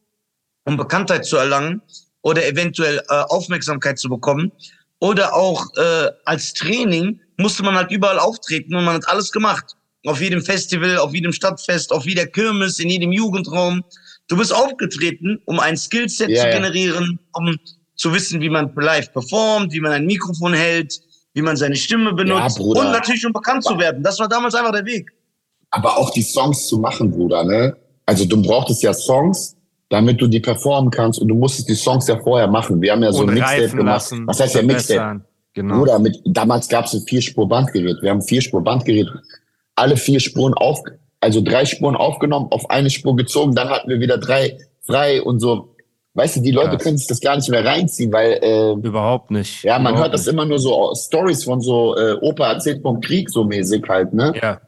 um 0.65 0.75
Bekanntheit 0.75 1.25
zu 1.25 1.37
erlangen 1.37 1.81
oder 2.21 2.45
eventuell 2.45 2.97
äh, 3.07 3.13
Aufmerksamkeit 3.29 3.97
zu 3.97 4.09
bekommen 4.09 4.51
oder 4.99 5.33
auch 5.33 5.65
äh, 5.77 6.09
als 6.25 6.53
Training 6.53 7.21
musste 7.37 7.63
man 7.63 7.75
halt 7.75 7.91
überall 7.91 8.19
auftreten 8.19 8.75
und 8.75 8.83
man 8.83 8.95
hat 8.95 9.07
alles 9.07 9.31
gemacht. 9.31 9.77
Auf 10.05 10.19
jedem 10.19 10.41
Festival, 10.41 10.97
auf 10.97 11.13
jedem 11.13 11.31
Stadtfest, 11.31 11.93
auf 11.93 12.05
jeder 12.05 12.25
Kirmes, 12.25 12.79
in 12.79 12.89
jedem 12.89 13.13
Jugendraum. 13.13 13.83
Du 14.29 14.37
bist 14.37 14.53
aufgetreten, 14.55 15.41
um 15.45 15.59
ein 15.59 15.75
Skillset 15.75 16.29
Ja, 16.29 16.43
zu 16.43 16.47
ja. 16.47 16.53
generieren, 16.55 17.19
um 17.33 17.57
zu 17.95 18.13
wissen, 18.13 18.39
wie 18.39 18.49
man 18.49 18.71
live 18.75 19.11
performt, 19.11 19.73
wie 19.73 19.81
man 19.81 19.91
ein 19.91 20.05
Mikrofon 20.05 20.53
hält, 20.53 21.01
wie 21.33 21.41
man 21.41 21.57
seine 21.57 21.75
Stimme 21.75 22.13
benutzt 22.13 22.57
Bruder. 22.57 22.81
und 22.81 22.91
natürlich 22.91 23.25
um 23.25 23.33
bekannt 23.33 23.63
zu 23.63 23.77
werden. 23.77 24.01
Das 24.03 24.19
war 24.19 24.29
damals 24.29 24.55
einfach 24.55 24.71
der 24.71 24.85
Weg. 24.85 25.11
Aber 25.71 25.97
auch 25.97 26.11
die 26.11 26.21
Songs 26.21 26.67
zu 26.67 26.77
machen, 26.79 27.11
Bruder, 27.11 27.43
ne? 27.43 27.75
Also 28.05 28.25
du 28.25 28.41
brauchtest 28.41 28.81
ja 28.81 28.93
Songs, 28.93 29.55
damit 29.89 30.21
du 30.21 30.27
die 30.27 30.39
performen 30.39 30.89
kannst 30.89 31.19
und 31.19 31.27
du 31.27 31.35
musstest 31.35 31.67
die 31.69 31.75
Songs 31.75 32.07
ja 32.07 32.17
vorher 32.19 32.47
machen. 32.47 32.81
Wir 32.81 32.91
haben 32.93 33.03
ja 33.03 33.11
so 33.11 33.21
und 33.23 33.29
ein 33.29 33.35
Mixtape 33.35 33.69
gemacht. 33.69 33.85
lassen. 33.85 34.27
Was 34.27 34.39
heißt 34.39 34.55
ja 34.55 34.61
Mixtape? 34.61 35.21
Genau. 35.53 35.79
Bruder, 35.79 35.99
mit, 35.99 36.17
damals 36.25 36.67
gab 36.69 36.85
es 36.85 36.93
ein 36.93 37.01
Vierspur-Bandgerät. 37.07 37.97
Wir 38.01 38.11
haben 38.11 38.21
Vierspur-Bandgerät. 38.21 39.07
Alle 39.75 39.97
vier 39.97 40.19
Spuren 40.19 40.53
auf, 40.53 40.79
also 41.19 41.41
drei 41.41 41.65
Spuren 41.65 41.95
aufgenommen, 41.95 42.47
auf 42.51 42.69
eine 42.69 42.89
Spur 42.89 43.15
gezogen, 43.15 43.55
dann 43.55 43.69
hatten 43.69 43.89
wir 43.89 43.99
wieder 43.99 44.17
drei 44.17 44.57
frei 44.85 45.21
und 45.21 45.39
so. 45.39 45.75
Weißt 46.15 46.37
du, 46.37 46.41
die 46.41 46.51
Leute 46.51 46.71
Krass. 46.71 46.83
können 46.83 46.97
sich 46.97 47.07
das 47.07 47.21
gar 47.21 47.35
nicht 47.35 47.49
mehr 47.49 47.63
reinziehen, 47.63 48.11
weil 48.11 48.39
äh, 48.41 48.71
Überhaupt 48.71 49.31
nicht. 49.31 49.63
ja, 49.63 49.77
man 49.77 49.93
Überhaupt 49.93 49.99
hört 49.99 50.13
das 50.15 50.27
immer 50.27 50.45
nur 50.45 50.59
so 50.59 50.93
Stories 50.95 51.43
von 51.43 51.61
so 51.61 51.95
äh, 51.95 52.13
Opa 52.21 52.51
erzählt 52.53 52.81
vom 52.81 52.99
Krieg 52.99 53.29
so 53.29 53.43
mäßig 53.43 53.83
halt, 53.87 54.13
ne? 54.13 54.31
nicht. 54.31 54.43
Ja. 54.43 54.59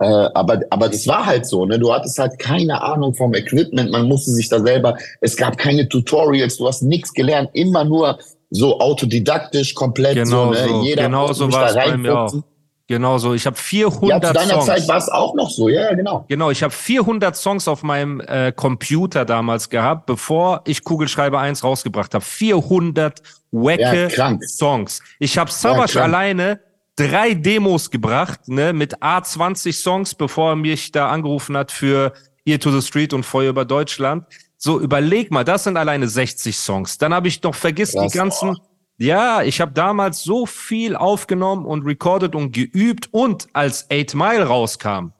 Äh, 0.00 0.28
aber, 0.34 0.60
aber 0.70 0.88
das 0.88 1.06
war 1.06 1.24
halt 1.24 1.46
so, 1.46 1.66
ne? 1.66 1.78
Du 1.78 1.92
hattest 1.92 2.18
halt 2.18 2.38
keine 2.38 2.82
Ahnung 2.82 3.14
vom 3.14 3.32
Equipment, 3.34 3.92
man 3.92 4.08
musste 4.08 4.32
sich 4.32 4.48
da 4.48 4.58
selber, 4.60 4.96
es 5.20 5.36
gab 5.36 5.56
keine 5.56 5.88
Tutorials, 5.88 6.56
du 6.56 6.66
hast 6.66 6.82
nichts 6.82 7.12
gelernt, 7.12 7.50
immer 7.52 7.84
nur 7.84 8.18
so 8.50 8.80
autodidaktisch, 8.80 9.74
komplett 9.74 10.14
Genau 10.14 10.46
so, 10.46 10.50
ne? 10.50 10.68
so. 10.68 10.82
Jeder 10.82 11.04
Genau 11.04 11.32
so 11.32 11.52
war 11.52 11.72
da 11.72 11.80
reinfuchsen. 11.80 12.44
Genau 12.86 13.16
so. 13.16 13.32
Ich 13.32 13.46
habe 13.46 13.56
Ja, 13.56 13.62
400 13.90 14.26
zu 14.26 14.32
deiner 14.34 14.52
Songs. 14.54 14.66
Zeit 14.66 14.88
war 14.88 14.98
es 14.98 15.08
auch 15.08 15.34
noch 15.34 15.48
so, 15.50 15.68
ja, 15.70 15.82
ja, 15.82 15.94
genau. 15.94 16.24
Genau, 16.28 16.50
ich 16.50 16.62
habe 16.62 16.72
400 16.72 17.34
Songs 17.34 17.66
auf 17.66 17.82
meinem 17.82 18.20
äh, 18.20 18.52
Computer 18.52 19.24
damals 19.24 19.70
gehabt, 19.70 20.04
bevor 20.06 20.60
ich 20.66 20.84
Kugelschreiber 20.84 21.40
1 21.40 21.64
rausgebracht 21.64 22.12
habe. 22.14 22.24
400 22.24 23.22
wacke 23.52 24.08
Ja. 24.14 24.38
Songs. 24.46 25.00
Ich 25.18 25.38
habe 25.38 25.50
Savage 25.50 25.92
krank. 25.94 26.04
alleine 26.04 26.60
drei 26.96 27.32
Demos 27.34 27.90
gebracht, 27.90 28.48
ne, 28.48 28.72
mit 28.74 28.98
A20 29.02 29.72
Songs, 29.72 30.14
bevor 30.14 30.50
er 30.50 30.56
mich 30.56 30.92
da 30.92 31.08
angerufen 31.08 31.56
hat 31.56 31.72
für 31.72 32.12
Ear 32.44 32.60
to 32.60 32.70
the 32.70 32.86
Street 32.86 33.14
und 33.14 33.24
Feuer 33.24 33.48
über 33.50 33.64
Deutschland. 33.64 34.26
So, 34.58 34.78
überleg 34.78 35.30
mal, 35.30 35.44
das 35.44 35.64
sind 35.64 35.76
alleine 35.78 36.06
60 36.06 36.56
Songs. 36.56 36.98
Dann 36.98 37.14
habe 37.14 37.28
ich 37.28 37.42
noch 37.42 37.54
vergessen 37.54 38.00
Krass. 38.00 38.12
die 38.12 38.18
ganzen. 38.18 38.56
Ja, 38.96 39.42
ich 39.42 39.60
habe 39.60 39.72
damals 39.72 40.22
so 40.22 40.46
viel 40.46 40.94
aufgenommen 40.94 41.66
und 41.66 41.84
recorded 41.84 42.36
und 42.36 42.52
geübt 42.52 43.08
und 43.12 43.48
als 43.52 43.90
8 43.90 44.14
Mile 44.14 44.46
rauskam, 44.46 45.12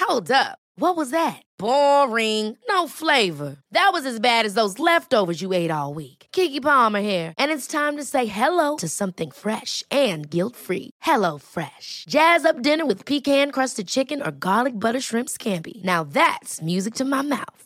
Hold 0.00 0.30
up. 0.30 0.58
What 0.78 0.96
was 0.96 1.10
that? 1.10 1.42
Boring. 1.58 2.56
No 2.68 2.86
flavor. 2.86 3.56
That 3.72 3.90
was 3.92 4.04
as 4.04 4.20
bad 4.20 4.44
as 4.44 4.54
those 4.54 4.78
leftovers 4.78 5.40
you 5.40 5.52
ate 5.52 5.70
all 5.70 5.94
week. 5.94 6.26
Kiki 6.32 6.60
Palmer 6.60 7.00
here, 7.00 7.32
and 7.38 7.50
it's 7.50 7.66
time 7.66 7.96
to 7.96 8.04
say 8.04 8.26
hello 8.26 8.76
to 8.76 8.88
something 8.88 9.30
fresh 9.30 9.82
and 9.90 10.28
guilt-free. 10.28 10.90
Hello 11.00 11.38
Fresh. 11.38 12.04
Jazz 12.08 12.44
up 12.44 12.62
dinner 12.62 12.86
with 12.86 13.06
pecan-crusted 13.06 13.86
chicken 13.88 14.22
or 14.22 14.30
garlic 14.30 14.74
butter 14.78 15.00
shrimp 15.00 15.28
scampi. 15.28 15.82
Now 15.84 16.04
that's 16.04 16.62
music 16.62 16.94
to 16.94 17.04
my 17.04 17.22
mouth. 17.22 17.65